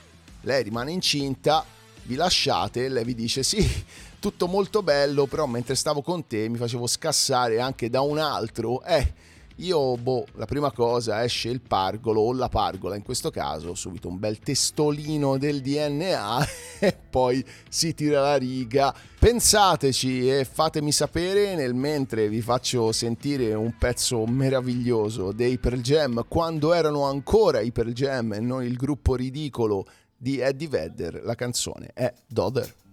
lei 0.42 0.62
rimane 0.62 0.92
incinta, 0.92 1.64
vi 2.04 2.14
lasciate, 2.14 2.88
lei 2.88 3.02
vi 3.02 3.16
dice 3.16 3.42
sì, 3.42 3.68
tutto 4.20 4.46
molto 4.46 4.84
bello, 4.84 5.26
però 5.26 5.46
mentre 5.46 5.74
stavo 5.74 6.00
con 6.00 6.24
te 6.28 6.48
mi 6.48 6.56
facevo 6.56 6.86
scassare 6.86 7.58
anche 7.58 7.90
da 7.90 8.00
un 8.02 8.18
altro. 8.18 8.84
Eh, 8.84 9.12
io, 9.56 9.96
boh, 9.96 10.26
la 10.34 10.44
prima 10.44 10.70
cosa 10.70 11.24
esce 11.24 11.48
il 11.48 11.62
pargolo 11.62 12.20
o 12.20 12.32
la 12.34 12.50
pargola, 12.50 12.94
in 12.94 13.02
questo 13.02 13.30
caso 13.30 13.74
subito 13.74 14.08
un 14.08 14.18
bel 14.18 14.38
testolino 14.38 15.38
del 15.38 15.62
DNA 15.62 16.46
e 16.78 16.96
poi 17.08 17.44
si 17.68 17.94
tira 17.94 18.20
la 18.20 18.36
riga. 18.36 18.94
Pensateci 19.18 20.28
e 20.28 20.44
fatemi 20.44 20.92
sapere 20.92 21.54
nel 21.54 21.74
mentre 21.74 22.28
vi 22.28 22.42
faccio 22.42 22.92
sentire 22.92 23.54
un 23.54 23.76
pezzo 23.78 24.26
meraviglioso 24.26 25.32
dei 25.32 25.56
Pearl 25.58 25.80
Jam 25.80 26.24
quando 26.28 26.74
erano 26.74 27.04
ancora 27.04 27.60
i 27.60 27.72
Pearl 27.72 27.92
Jam 27.92 28.34
e 28.34 28.40
non 28.40 28.62
il 28.62 28.76
gruppo 28.76 29.14
ridicolo 29.14 29.86
di 30.16 30.38
Eddie 30.38 30.68
Vedder. 30.68 31.22
La 31.24 31.34
canzone 31.34 31.90
è 31.94 32.12
Dodder. 32.26 32.85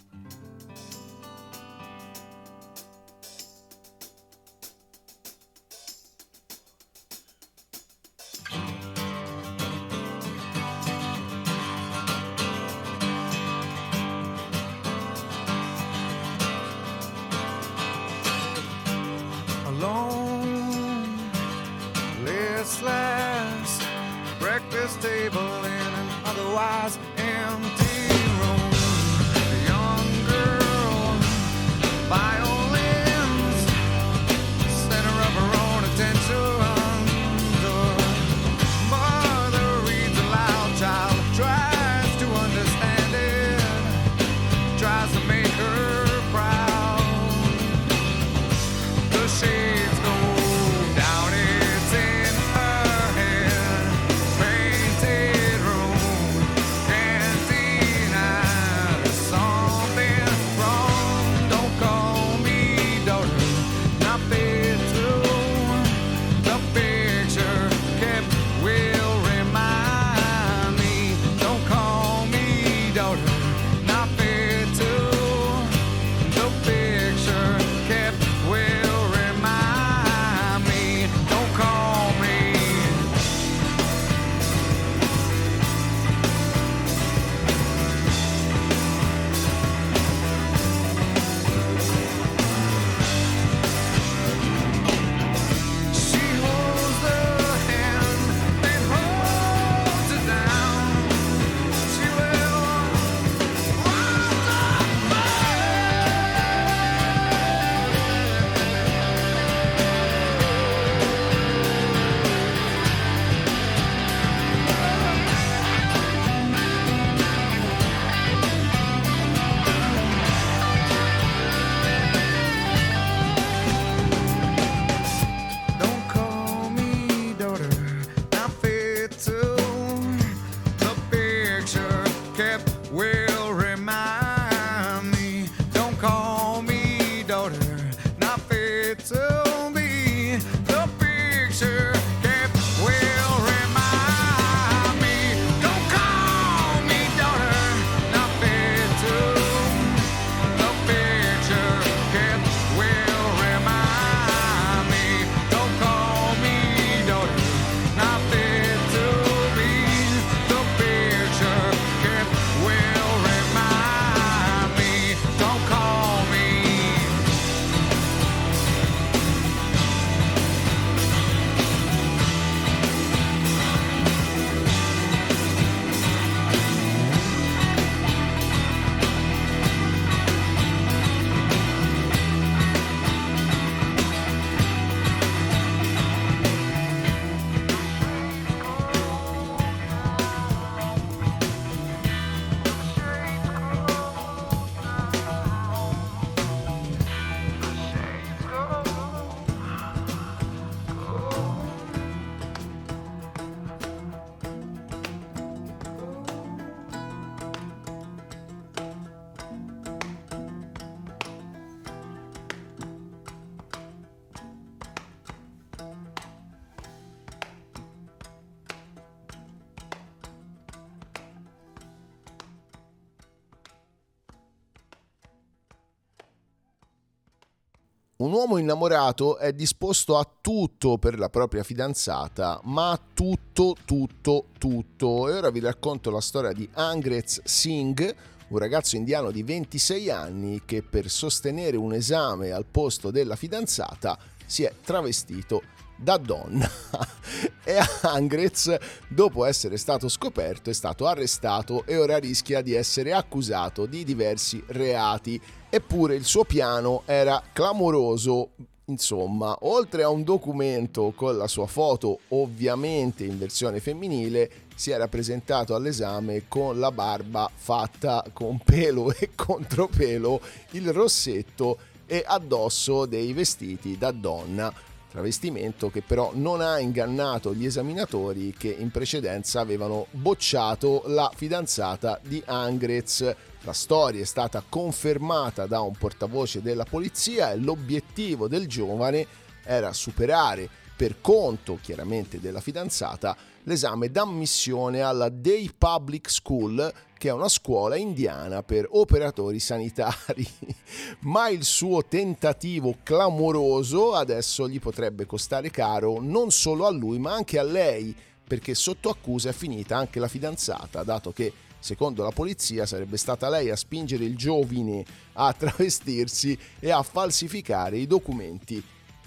Un 228.43 228.49
uomo 228.49 228.61
innamorato 228.61 229.37
è 229.37 229.53
disposto 229.53 230.17
a 230.17 230.29
tutto 230.41 230.97
per 230.97 231.17
la 231.17 231.29
propria 231.29 231.63
fidanzata, 231.63 232.59
ma 232.65 232.99
tutto, 233.13 233.73
tutto, 233.85 234.47
tutto. 234.59 235.29
E 235.29 235.37
ora 235.37 235.49
vi 235.49 235.61
racconto 235.61 236.11
la 236.11 236.19
storia 236.19 236.51
di 236.51 236.67
Angrez 236.73 237.39
Singh, 237.45 238.15
un 238.49 238.57
ragazzo 238.57 238.97
indiano 238.97 239.31
di 239.31 239.43
26 239.43 240.09
anni 240.09 240.63
che 240.65 240.83
per 240.83 241.09
sostenere 241.09 241.77
un 241.77 241.93
esame 241.93 242.51
al 242.51 242.65
posto 242.65 243.11
della 243.11 243.37
fidanzata 243.37 244.19
si 244.45 244.63
è 244.63 244.73
travestito 244.83 245.61
da 245.95 246.17
donna. 246.17 246.69
E 247.65 247.77
Angrez 248.01 248.75
dopo 249.07 249.45
essere 249.45 249.77
stato 249.77 250.09
scoperto 250.09 250.69
è 250.69 250.73
stato 250.73 251.07
arrestato 251.07 251.85
e 251.85 251.95
ora 251.97 252.17
rischia 252.17 252.61
di 252.61 252.73
essere 252.73 253.13
accusato 253.13 253.85
di 253.85 254.03
diversi 254.03 254.61
reati. 254.67 255.41
Eppure 255.69 256.15
il 256.15 256.25
suo 256.25 256.43
piano 256.43 257.03
era 257.05 257.41
clamoroso 257.53 258.49
Insomma, 258.85 259.55
oltre 259.61 260.03
a 260.03 260.09
un 260.09 260.23
documento 260.23 261.13
con 261.15 261.37
la 261.37 261.47
sua 261.47 261.67
foto, 261.67 262.19
ovviamente 262.29 263.23
in 263.23 263.37
versione 263.37 263.79
femminile, 263.79 264.51
si 264.75 264.91
era 264.91 265.07
presentato 265.07 265.73
all'esame 265.73 266.49
con 266.49 266.77
la 266.79 266.91
barba 266.91 267.49
fatta 267.53 268.25
con 268.33 268.59
pelo 268.59 269.13
e 269.17 269.29
contropelo, 269.35 270.41
il 270.71 270.91
rossetto 270.91 271.77
e 272.05 272.25
addosso 272.27 273.05
dei 273.05 273.31
vestiti 273.31 273.97
da 273.97 274.11
donna. 274.11 274.73
Travestimento 275.13 275.91
che 275.91 276.01
però 276.01 276.31
non 276.33 276.59
ha 276.59 276.79
ingannato 276.79 277.53
gli 277.53 277.67
esaminatori 277.67 278.51
che 278.57 278.69
in 278.69 278.89
precedenza 278.89 279.59
avevano 279.59 280.07
bocciato 280.09 281.03
la 281.05 281.31
fidanzata 281.35 282.19
di 282.23 282.41
Angrez. 282.43 283.35
La 283.61 283.73
storia 283.73 284.21
è 284.21 284.25
stata 284.25 284.63
confermata 284.67 285.67
da 285.67 285.81
un 285.81 285.93
portavoce 285.95 286.63
della 286.63 286.85
polizia 286.85 287.51
e 287.51 287.57
l'obiettivo 287.57 288.47
del 288.47 288.67
giovane 288.67 289.27
era 289.63 289.93
superare 289.93 290.67
per 290.95 291.21
conto 291.21 291.77
chiaramente 291.79 292.39
della 292.39 292.59
fidanzata 292.59 293.37
l'esame 293.65 294.09
d'ammissione 294.09 295.01
alla 295.01 295.29
Day 295.29 295.69
Public 295.77 296.27
School 296.27 296.91
che 297.23 297.29
è 297.29 297.31
una 297.31 297.47
scuola 297.47 297.95
indiana 297.95 298.63
per 298.63 298.85
operatori 298.89 299.57
sanitari. 299.57 300.45
Ma 301.23 301.47
il 301.47 301.63
suo 301.63 302.03
tentativo 302.03 302.97
clamoroso 303.01 304.13
adesso 304.13 304.67
gli 304.67 304.77
potrebbe 304.81 305.25
costare 305.25 305.71
caro 305.71 306.19
non 306.19 306.51
solo 306.51 306.85
a 306.85 306.89
lui 306.89 307.19
ma 307.19 307.31
anche 307.31 307.57
a 307.57 307.63
lei, 307.63 308.13
perché 308.45 308.75
sotto 308.75 309.07
accusa 309.07 309.51
è 309.51 309.53
finita 309.53 309.95
anche 309.95 310.19
la 310.19 310.27
fidanzata, 310.27 311.03
dato 311.03 311.31
che 311.31 311.53
secondo 311.79 312.23
la 312.23 312.31
polizia 312.31 312.85
sarebbe 312.85 313.15
stata 313.15 313.47
lei 313.47 313.69
a 313.69 313.77
spingere 313.77 314.25
il 314.25 314.35
giovine 314.35 315.05
a 315.31 315.53
travestirsi 315.57 316.59
e 316.77 316.91
a 316.91 317.03
falsificare 317.03 317.99
i 317.99 318.05
documenti 318.05 318.83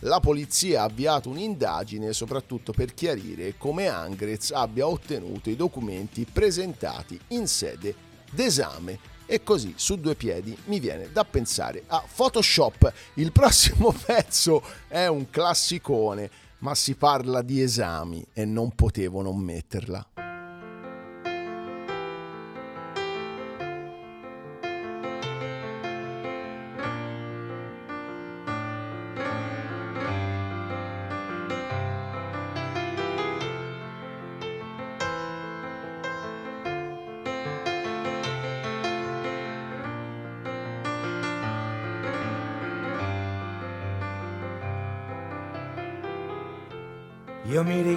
la 0.07 0.21
polizia 0.21 0.83
ha 0.83 0.85
avviato 0.85 1.29
un'indagine 1.29 2.13
soprattutto 2.13 2.73
per 2.73 2.95
chiarire 2.95 3.57
come 3.59 3.89
Angrez 3.89 4.53
abbia 4.53 4.87
ottenuto 4.87 5.51
i 5.51 5.57
documenti 5.57 6.25
presentati 6.25 7.19
in 7.29 7.49
sede 7.49 7.95
d'esame. 8.31 9.15
E 9.27 9.43
così 9.43 9.75
su 9.77 9.99
due 9.99 10.15
piedi 10.15 10.57
mi 10.67 10.79
viene 10.79 11.11
da 11.11 11.25
pensare 11.25 11.83
a 11.89 12.05
Photoshop. 12.15 12.93
Il 13.15 13.33
prossimo 13.33 13.91
pezzo 14.07 14.63
è 14.87 15.07
un 15.07 15.29
classicone, 15.29 16.31
ma 16.59 16.77
si 16.77 16.95
parla 16.95 17.43
di 17.43 17.61
esami 17.61 18.25
e 18.33 18.45
non 18.45 18.71
potevo 18.71 19.23
non 19.23 19.39
metterla. 19.39 20.16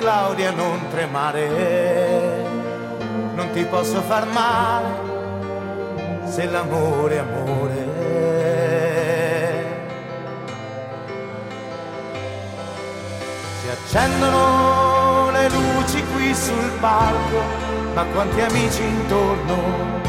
Claudia, 0.00 0.50
non 0.50 0.88
tremare, 0.88 1.46
non 3.34 3.50
ti 3.52 3.62
posso 3.64 4.00
far 4.00 4.26
male 4.28 4.88
se 6.24 6.46
l'amore 6.46 7.16
è 7.16 7.18
amore. 7.18 7.88
Si 13.60 13.68
accendono 13.68 15.30
le 15.32 15.48
luci 15.50 16.02
qui 16.14 16.34
sul 16.34 16.70
palco, 16.80 17.42
ma 17.92 18.02
quanti 18.04 18.40
amici 18.40 18.82
intorno 18.82 20.00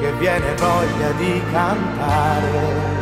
che 0.00 0.12
viene 0.12 0.54
voglia 0.54 1.10
di 1.16 1.42
cantare. 1.50 3.00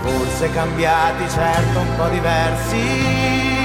Forse 0.00 0.50
cambiati, 0.52 1.28
certo 1.28 1.80
un 1.80 1.96
po' 1.96 2.08
diversi, 2.08 3.59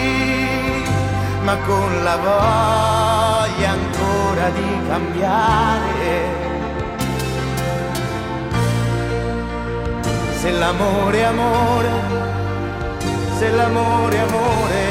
ma 1.43 1.55
con 1.67 2.03
la 2.03 2.17
voglia 2.17 3.69
ancora 3.69 4.49
di 4.49 4.87
cambiare. 4.87 6.43
Se 10.39 10.51
l'amore 10.51 11.17
è 11.17 11.23
amore, 11.23 11.89
se 13.37 13.49
l'amore 13.49 14.15
è 14.15 14.19
amore, 14.19 14.83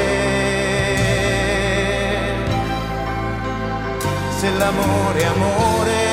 se 4.37 4.49
l'amore 4.51 5.19
è 5.19 5.25
amore, 5.25 6.04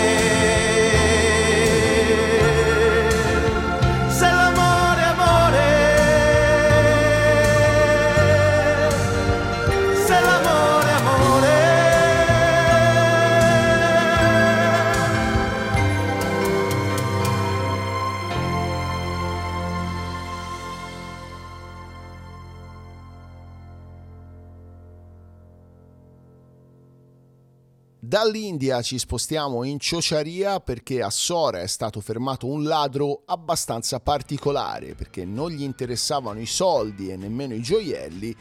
Dall'India 28.04 28.82
ci 28.82 28.98
spostiamo 28.98 29.62
in 29.62 29.78
Ciociaria 29.78 30.58
perché 30.58 31.02
a 31.02 31.08
Sora 31.08 31.60
è 31.60 31.68
stato 31.68 32.00
fermato 32.00 32.48
un 32.48 32.64
ladro 32.64 33.22
abbastanza 33.26 34.00
particolare 34.00 34.96
perché 34.96 35.24
non 35.24 35.52
gli 35.52 35.62
interessavano 35.62 36.40
i 36.40 36.46
soldi 36.46 37.10
e 37.12 37.16
nemmeno 37.16 37.54
i 37.54 37.62
gioielli 37.62 38.34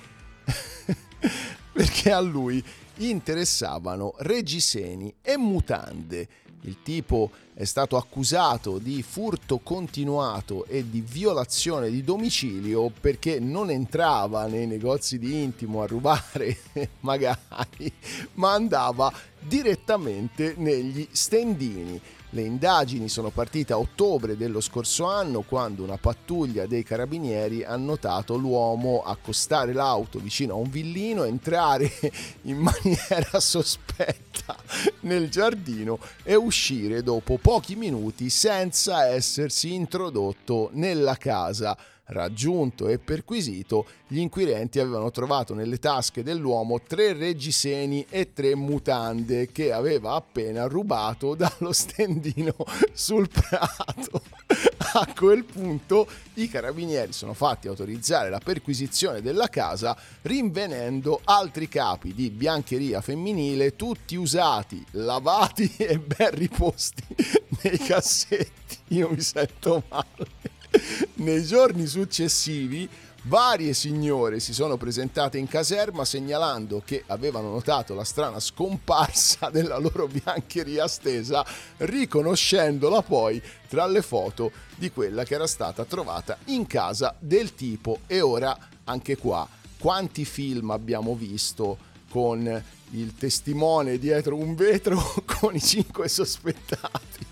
perché 1.74 2.12
a 2.12 2.20
lui 2.22 2.64
interessavano 2.96 4.16
reggiseni 4.18 5.14
e 5.22 5.38
mutande. 5.38 6.28
Il 6.62 6.78
tipo 6.84 7.32
è 7.54 7.64
stato 7.64 7.98
accusato 7.98 8.78
di 8.78 9.02
furto 9.04 9.60
continuato 9.60 10.66
e 10.66 10.90
di 10.90 11.02
violazione 11.02 11.90
di 11.90 12.04
domicilio 12.04 12.90
perché 12.90 13.40
non 13.40 13.70
entrava 13.70 14.46
nei 14.46 14.68
negozi 14.68 15.18
di 15.18 15.42
intimo 15.42 15.82
a 15.82 15.88
rubare 15.88 16.58
magari, 17.02 17.92
ma 18.34 18.54
andava 18.54 19.12
direttamente 19.40 20.54
negli 20.58 21.08
stendini. 21.12 22.00
Le 22.34 22.44
indagini 22.44 23.10
sono 23.10 23.30
partite 23.30 23.74
a 23.74 23.78
ottobre 23.78 24.38
dello 24.38 24.62
scorso 24.62 25.04
anno 25.06 25.42
quando 25.42 25.84
una 25.84 25.98
pattuglia 25.98 26.66
dei 26.66 26.82
carabinieri 26.82 27.66
ha 27.66 27.76
notato 27.76 28.38
l'uomo 28.38 29.04
accostare 29.04 29.74
l'auto 29.74 30.18
vicino 30.20 30.54
a 30.54 30.58
un 30.58 30.70
villino, 30.70 31.26
entrare 31.26 31.92
in 32.44 32.56
maniera 32.58 33.38
sospetta 33.38 34.56
nel 35.02 35.30
giardino 35.30 36.00
e 36.24 36.36
uscire 36.36 37.04
dopo 37.04 37.38
pochi 37.38 37.76
minuti 37.76 38.30
senza 38.30 39.08
essersi 39.08 39.74
introdotto 39.74 40.70
nella 40.72 41.18
casa. 41.18 41.78
Raggiunto 42.12 42.90
e 42.90 43.00
perquisito, 43.00 43.86
gli 44.08 44.20
inquirenti 44.20 44.80
avevano 44.80 45.12
trovato 45.12 45.54
nelle 45.54 45.80
tasche 45.80 46.24
dell'uomo 46.24 46.82
tre 46.82 47.14
reggiseni 47.14 48.06
e 48.10 48.34
tre 48.34 48.54
mutande 48.54 49.50
che 49.54 49.72
aveva 49.72 50.16
appena 50.16 50.66
rubato 50.66 51.36
dallo 51.40 51.72
stendino 51.72 52.54
sul 52.92 53.30
prato. 53.30 54.24
A 54.94 55.08
quel 55.16 55.46
punto 55.46 56.06
i 56.34 56.50
carabinieri 56.50 57.14
sono 57.14 57.34
fatti 57.34 57.70
autorizzare 57.70 58.30
la 58.30 58.42
perquisizione 58.44 59.22
della 59.22 59.48
casa 59.48 59.98
rinvenendo 60.24 61.22
altri 61.24 61.70
capi 61.70 62.14
di 62.14 62.30
biancheria 62.30 63.00
femminile 63.00 63.78
tutti 63.78 64.18
usati, 64.18 64.84
lavati 64.92 65.74
e 65.78 65.98
ben 65.98 66.32
riposti 66.32 67.04
nei 67.64 67.78
cassetti. 67.78 68.80
Io 68.90 69.08
mi 69.08 69.22
sento 69.22 69.84
male. 69.88 70.51
Nei 71.16 71.44
giorni 71.44 71.86
successivi 71.86 72.90
varie 73.24 73.74
signore 73.74 74.40
si 74.40 74.54
sono 74.54 74.78
presentate 74.78 75.38
in 75.38 75.48
caserma 75.48 76.06
segnalando 76.06 76.82
che 76.84 77.04
avevano 77.08 77.52
notato 77.52 77.94
la 77.94 78.04
strana 78.04 78.40
scomparsa 78.40 79.50
della 79.54 79.78
loro 79.78 80.08
biancheria 80.08 80.88
stesa, 80.88 81.46
riconoscendola 81.78 83.02
poi 83.02 83.42
tra 83.68 83.86
le 83.86 84.02
foto 84.02 84.52
di 84.76 84.90
quella 84.92 85.24
che 85.24 85.36
era 85.36 85.48
stata 85.48 85.86
trovata 85.86 86.38
in 86.46 86.66
casa 86.66 87.16
del 87.20 87.54
tipo. 87.54 88.00
E 88.08 88.22
ora 88.22 88.58
anche 88.86 89.18
qua, 89.18 89.48
quanti 89.78 90.26
film 90.26 90.72
abbiamo 90.72 91.16
visto 91.16 91.90
con 92.10 92.64
il 92.94 93.14
testimone 93.16 93.98
dietro 93.98 94.36
un 94.36 94.54
vetro 94.56 95.00
con 95.40 95.56
i 95.56 95.62
cinque 95.62 96.10
sospettati 96.10 97.26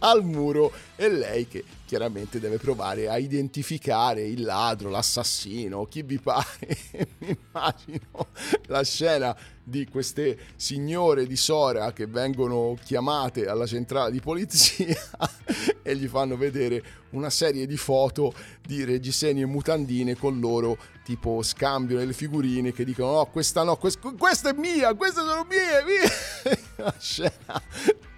al 0.00 0.24
muro 0.24 0.72
e 0.96 1.08
lei 1.08 1.46
che 1.46 1.64
chiaramente 1.84 2.40
deve 2.40 2.58
provare 2.58 3.08
a 3.08 3.18
identificare 3.18 4.22
il 4.22 4.42
ladro, 4.42 4.90
l'assassino, 4.90 5.86
chi 5.86 6.02
vi 6.02 6.18
pare. 6.18 6.76
Mi 7.18 7.36
immagino 7.50 8.28
la 8.66 8.82
scena 8.82 9.36
di 9.62 9.86
queste 9.86 10.38
signore 10.56 11.26
di 11.26 11.36
Sora 11.36 11.92
che 11.92 12.06
vengono 12.06 12.76
chiamate 12.84 13.46
alla 13.46 13.66
centrale 13.66 14.10
di 14.10 14.20
polizia 14.20 14.94
e 15.82 15.96
gli 15.96 16.06
fanno 16.06 16.36
vedere 16.36 16.82
una 17.10 17.30
serie 17.30 17.66
di 17.66 17.78
foto 17.78 18.34
di 18.60 18.84
reggiseni 18.84 19.40
e 19.40 19.46
mutandine 19.46 20.16
con 20.16 20.38
loro 20.38 20.76
tipo 21.02 21.42
scambio 21.42 21.96
nelle 21.96 22.12
figurine 22.12 22.72
che 22.72 22.84
dicono 22.84 23.12
no 23.12 23.26
questa 23.26 23.62
no 23.62 23.76
quest- 23.76 24.16
questa 24.18 24.50
è 24.50 24.52
mia 24.52 24.92
queste 24.94 25.20
sono 25.20 25.46
mie, 25.48 25.84
mie. 25.84 26.58
una 26.76 26.94
scena 26.98 27.62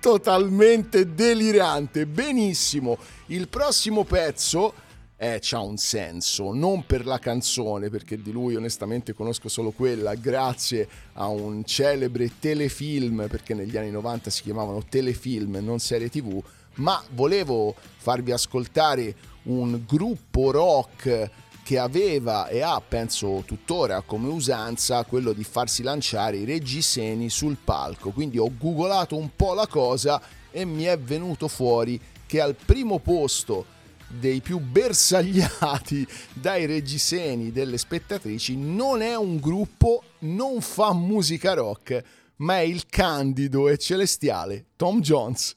totalmente 0.00 1.14
delirante. 1.14 2.06
Benissimo 2.06 2.98
il 3.26 3.48
prossimo 3.48 4.04
pezzo 4.04 4.72
eh, 5.18 5.38
c'ha 5.40 5.60
un 5.60 5.76
senso, 5.78 6.52
non 6.52 6.84
per 6.84 7.06
la 7.06 7.18
canzone, 7.18 7.88
perché 7.88 8.20
di 8.20 8.32
lui 8.32 8.54
onestamente 8.54 9.14
conosco 9.14 9.48
solo 9.48 9.70
quella, 9.70 10.14
grazie 10.14 10.88
a 11.14 11.28
un 11.28 11.64
celebre 11.64 12.38
telefilm, 12.38 13.26
perché 13.28 13.54
negli 13.54 13.76
anni 13.76 13.90
90 13.90 14.30
si 14.30 14.42
chiamavano 14.42 14.84
telefilm, 14.84 15.58
non 15.62 15.78
serie 15.78 16.10
tv, 16.10 16.42
ma 16.74 17.02
volevo 17.12 17.74
farvi 17.96 18.32
ascoltare 18.32 19.14
un 19.44 19.82
gruppo 19.86 20.50
rock 20.50 21.30
che 21.66 21.80
aveva 21.80 22.46
e 22.46 22.60
ha, 22.62 22.80
penso 22.80 23.42
tuttora 23.44 24.02
come 24.02 24.28
usanza, 24.28 25.02
quello 25.02 25.32
di 25.32 25.42
farsi 25.42 25.82
lanciare 25.82 26.36
i 26.36 26.44
reggiseni 26.44 27.28
sul 27.28 27.56
palco. 27.56 28.12
Quindi 28.12 28.38
ho 28.38 28.48
googolato 28.56 29.16
un 29.16 29.30
po' 29.34 29.52
la 29.52 29.66
cosa 29.66 30.22
e 30.52 30.64
mi 30.64 30.84
è 30.84 30.96
venuto 30.96 31.48
fuori 31.48 32.00
che 32.24 32.40
al 32.40 32.54
primo 32.54 33.00
posto 33.00 33.66
dei 34.06 34.40
più 34.40 34.60
bersagliati 34.60 36.06
dai 36.32 36.66
reggiseni 36.66 37.50
delle 37.50 37.78
spettatrici 37.78 38.56
non 38.56 39.02
è 39.02 39.16
un 39.16 39.40
gruppo, 39.40 40.04
non 40.20 40.60
fa 40.60 40.94
musica 40.94 41.54
rock, 41.54 42.00
ma 42.36 42.58
è 42.58 42.60
il 42.60 42.86
candido 42.86 43.68
e 43.68 43.76
celestiale 43.76 44.66
Tom 44.76 45.00
Jones. 45.00 45.56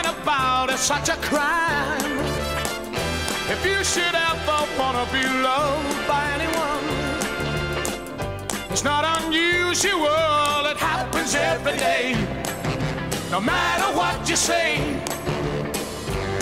about, 0.21 0.69
it's 0.69 0.81
such 0.81 1.09
a 1.09 1.17
crime. 1.29 2.19
If 3.49 3.65
you 3.65 3.83
should 3.83 4.15
ever 4.29 4.59
wanna 4.77 5.05
be 5.11 5.23
loved 5.49 6.07
by 6.07 6.23
anyone, 6.37 6.85
it's 8.69 8.83
not 8.83 9.03
unusual, 9.21 10.65
it 10.71 10.77
happens 10.77 11.33
every 11.35 11.77
day. 11.77 12.15
No 13.31 13.39
matter 13.39 13.89
what 13.97 14.29
you 14.29 14.35
say, 14.35 14.77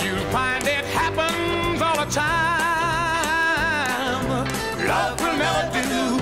you'll 0.04 0.30
find 0.38 0.64
it 0.68 0.86
happens 1.02 1.82
all 1.82 1.98
the 2.04 2.10
time. 2.12 3.10
Love 4.88 5.20
will 5.22 5.38
never 5.38 5.82
do 5.96 6.18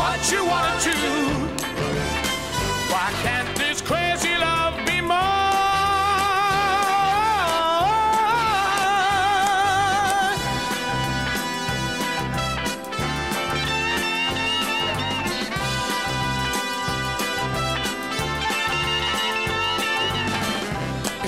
what 0.00 0.20
you 0.32 0.44
want 0.44 0.80
to. 0.86 0.90
Do. 0.90 1.14
Why 2.92 3.08
can't 3.22 3.50
this 3.58 3.80
crazy 3.82 4.34
love 4.38 4.45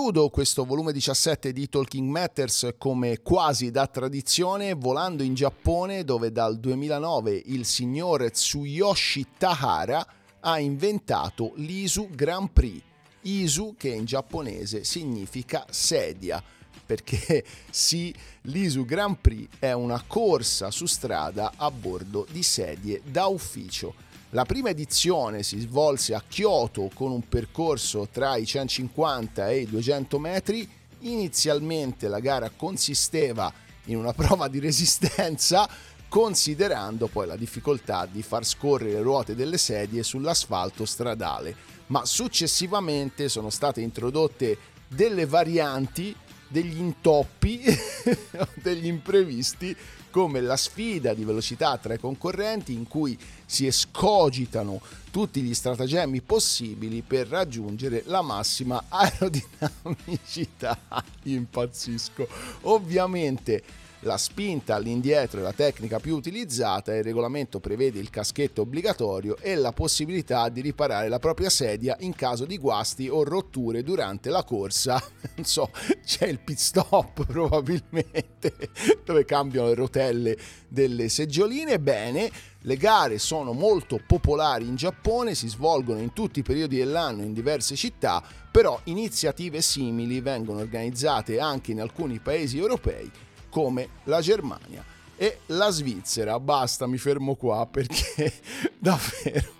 chiudo 0.00 0.28
questo 0.28 0.64
volume 0.64 0.92
17 0.92 1.52
di 1.52 1.68
Talking 1.68 2.08
Matters 2.08 2.74
come 2.78 3.20
quasi 3.20 3.72
da 3.72 3.88
tradizione 3.88 4.74
volando 4.74 5.24
in 5.24 5.34
Giappone 5.34 6.04
dove 6.04 6.30
dal 6.30 6.60
2009 6.60 7.42
il 7.46 7.64
signor 7.64 8.30
Tsuyoshi 8.30 9.26
Tahara 9.36 10.06
ha 10.38 10.60
inventato 10.60 11.50
l'Isu 11.56 12.10
Grand 12.12 12.48
Prix. 12.52 12.80
Isu 13.22 13.74
che 13.76 13.88
in 13.88 14.04
giapponese 14.04 14.84
significa 14.84 15.66
sedia 15.68 16.40
perché 16.86 17.44
sì, 17.68 18.14
l'Isu 18.42 18.84
Grand 18.84 19.16
Prix 19.20 19.48
è 19.58 19.72
una 19.72 20.00
corsa 20.06 20.70
su 20.70 20.86
strada 20.86 21.54
a 21.56 21.72
bordo 21.72 22.24
di 22.30 22.44
sedie 22.44 23.02
da 23.04 23.26
ufficio. 23.26 24.06
La 24.32 24.44
prima 24.44 24.68
edizione 24.68 25.42
si 25.42 25.58
svolse 25.58 26.12
a 26.12 26.22
Kyoto 26.26 26.90
con 26.92 27.10
un 27.10 27.26
percorso 27.26 28.08
tra 28.12 28.36
i 28.36 28.44
150 28.44 29.48
e 29.48 29.60
i 29.60 29.66
200 29.66 30.18
metri. 30.18 30.68
Inizialmente 31.00 32.08
la 32.08 32.20
gara 32.20 32.50
consisteva 32.54 33.50
in 33.86 33.96
una 33.96 34.12
prova 34.14 34.48
di 34.48 34.58
resistenza, 34.58 35.66
considerando 36.08 37.06
poi 37.06 37.26
la 37.26 37.36
difficoltà 37.36 38.04
di 38.04 38.20
far 38.22 38.44
scorrere 38.44 38.92
le 38.92 39.00
ruote 39.00 39.34
delle 39.34 39.56
sedie 39.56 40.02
sull'asfalto 40.02 40.84
stradale, 40.84 41.56
ma 41.86 42.04
successivamente 42.04 43.30
sono 43.30 43.48
state 43.48 43.80
introdotte 43.80 44.58
delle 44.88 45.24
varianti, 45.24 46.14
degli 46.48 46.76
intoppi, 46.76 47.62
degli 48.60 48.86
imprevisti 48.86 49.74
come 50.10 50.40
la 50.40 50.56
sfida 50.56 51.14
di 51.14 51.24
velocità 51.24 51.76
tra 51.78 51.94
i 51.94 51.98
concorrenti 51.98 52.72
in 52.72 52.86
cui 52.86 53.18
si 53.44 53.66
escogitano 53.66 54.80
tutti 55.10 55.40
gli 55.40 55.54
stratagemmi 55.54 56.20
possibili 56.20 57.02
per 57.02 57.28
raggiungere 57.28 58.02
la 58.06 58.22
massima 58.22 58.84
aerodinamicità. 58.88 60.78
Impazzisco. 61.24 62.28
Ovviamente 62.62 63.62
la 64.02 64.16
spinta 64.16 64.76
all'indietro 64.76 65.40
è 65.40 65.42
la 65.42 65.52
tecnica 65.52 65.98
più 65.98 66.14
utilizzata 66.14 66.94
il 66.94 67.02
regolamento 67.02 67.58
prevede 67.58 67.98
il 67.98 68.10
caschetto 68.10 68.62
obbligatorio 68.62 69.36
e 69.38 69.56
la 69.56 69.72
possibilità 69.72 70.48
di 70.48 70.60
riparare 70.60 71.08
la 71.08 71.18
propria 71.18 71.50
sedia 71.50 71.96
in 72.00 72.14
caso 72.14 72.44
di 72.44 72.58
guasti 72.58 73.08
o 73.08 73.24
rotture 73.24 73.82
durante 73.82 74.30
la 74.30 74.44
corsa. 74.44 75.02
Non 75.38 75.46
so, 75.46 75.70
c'è 76.04 76.26
il 76.26 76.40
pit 76.40 76.58
stop 76.58 77.24
probabilmente 77.26 78.70
dove 79.04 79.24
cambiano 79.24 79.68
le 79.68 79.74
rotelle 79.74 80.36
delle 80.68 81.08
seggioline. 81.08 81.78
Bene, 81.78 82.30
le 82.62 82.76
gare 82.76 83.18
sono 83.18 83.52
molto 83.52 84.00
popolari 84.04 84.66
in 84.66 84.74
Giappone, 84.74 85.34
si 85.34 85.48
svolgono 85.48 86.00
in 86.00 86.12
tutti 86.12 86.40
i 86.40 86.42
periodi 86.42 86.76
dell'anno 86.76 87.22
in 87.22 87.32
diverse 87.32 87.76
città, 87.76 88.22
però 88.50 88.80
iniziative 88.84 89.60
simili 89.60 90.20
vengono 90.20 90.60
organizzate 90.60 91.38
anche 91.38 91.70
in 91.70 91.80
alcuni 91.80 92.18
paesi 92.18 92.58
europei 92.58 93.10
come 93.48 93.88
la 94.04 94.20
Germania 94.20 94.84
e 95.18 95.40
la 95.46 95.70
Svizzera. 95.70 96.38
Basta, 96.38 96.86
mi 96.86 96.96
fermo 96.96 97.34
qua 97.34 97.66
perché 97.66 98.32
davvero 98.78 99.56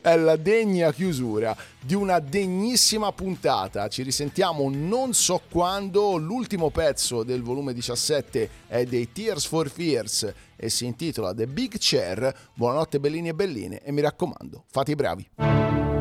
è 0.00 0.16
la 0.16 0.36
degna 0.36 0.92
chiusura 0.92 1.56
di 1.80 1.94
una 1.94 2.20
degnissima 2.20 3.10
puntata. 3.12 3.88
Ci 3.88 4.02
risentiamo 4.02 4.70
non 4.70 5.14
so 5.14 5.40
quando. 5.50 6.16
L'ultimo 6.16 6.70
pezzo 6.70 7.22
del 7.22 7.42
volume 7.42 7.72
17 7.72 8.50
è 8.66 8.84
dei 8.84 9.10
Tears 9.10 9.46
for 9.46 9.70
Fears 9.70 10.32
e 10.54 10.68
si 10.68 10.84
intitola 10.84 11.34
The 11.34 11.46
Big 11.46 11.76
Chair. 11.78 12.32
Buonanotte 12.54 13.00
bellini 13.00 13.30
e 13.30 13.34
belline 13.34 13.80
e 13.82 13.90
mi 13.90 14.02
raccomando, 14.02 14.64
fate 14.70 14.90
i 14.92 14.94
bravi. 14.94 15.99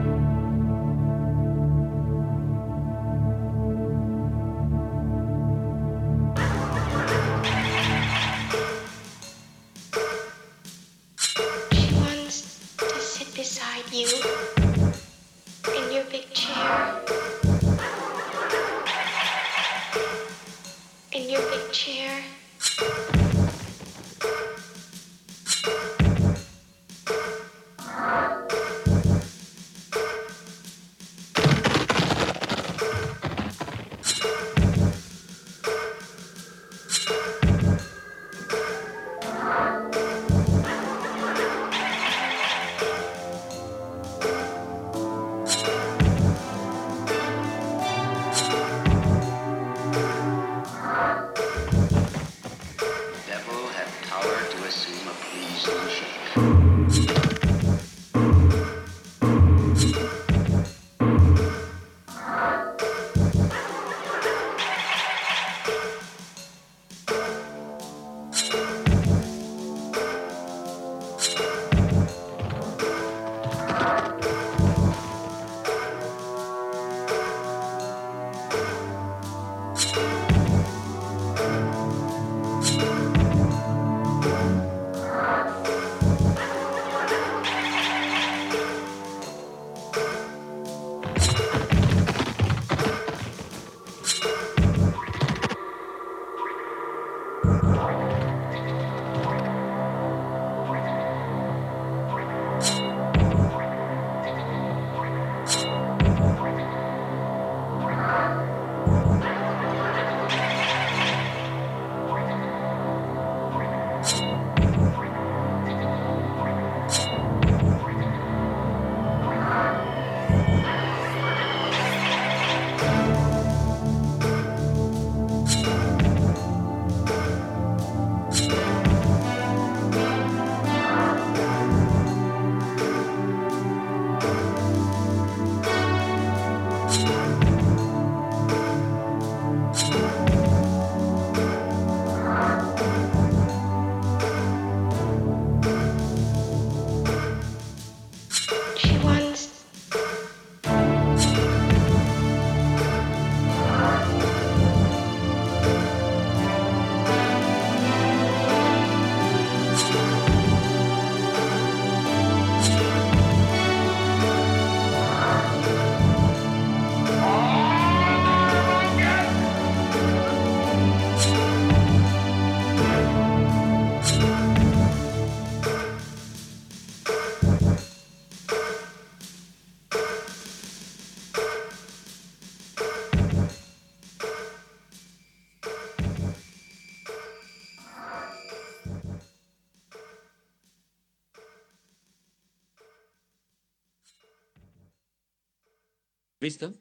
Visto? 196.50 196.80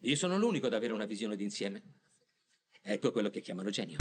Io 0.00 0.16
sono 0.16 0.36
l'unico 0.36 0.66
ad 0.66 0.74
avere 0.74 0.92
una 0.92 1.04
visione 1.04 1.36
d'insieme. 1.36 1.82
Ecco 2.82 3.12
quello 3.12 3.30
che 3.30 3.40
chiamano 3.42 3.70
genio. 3.70 3.96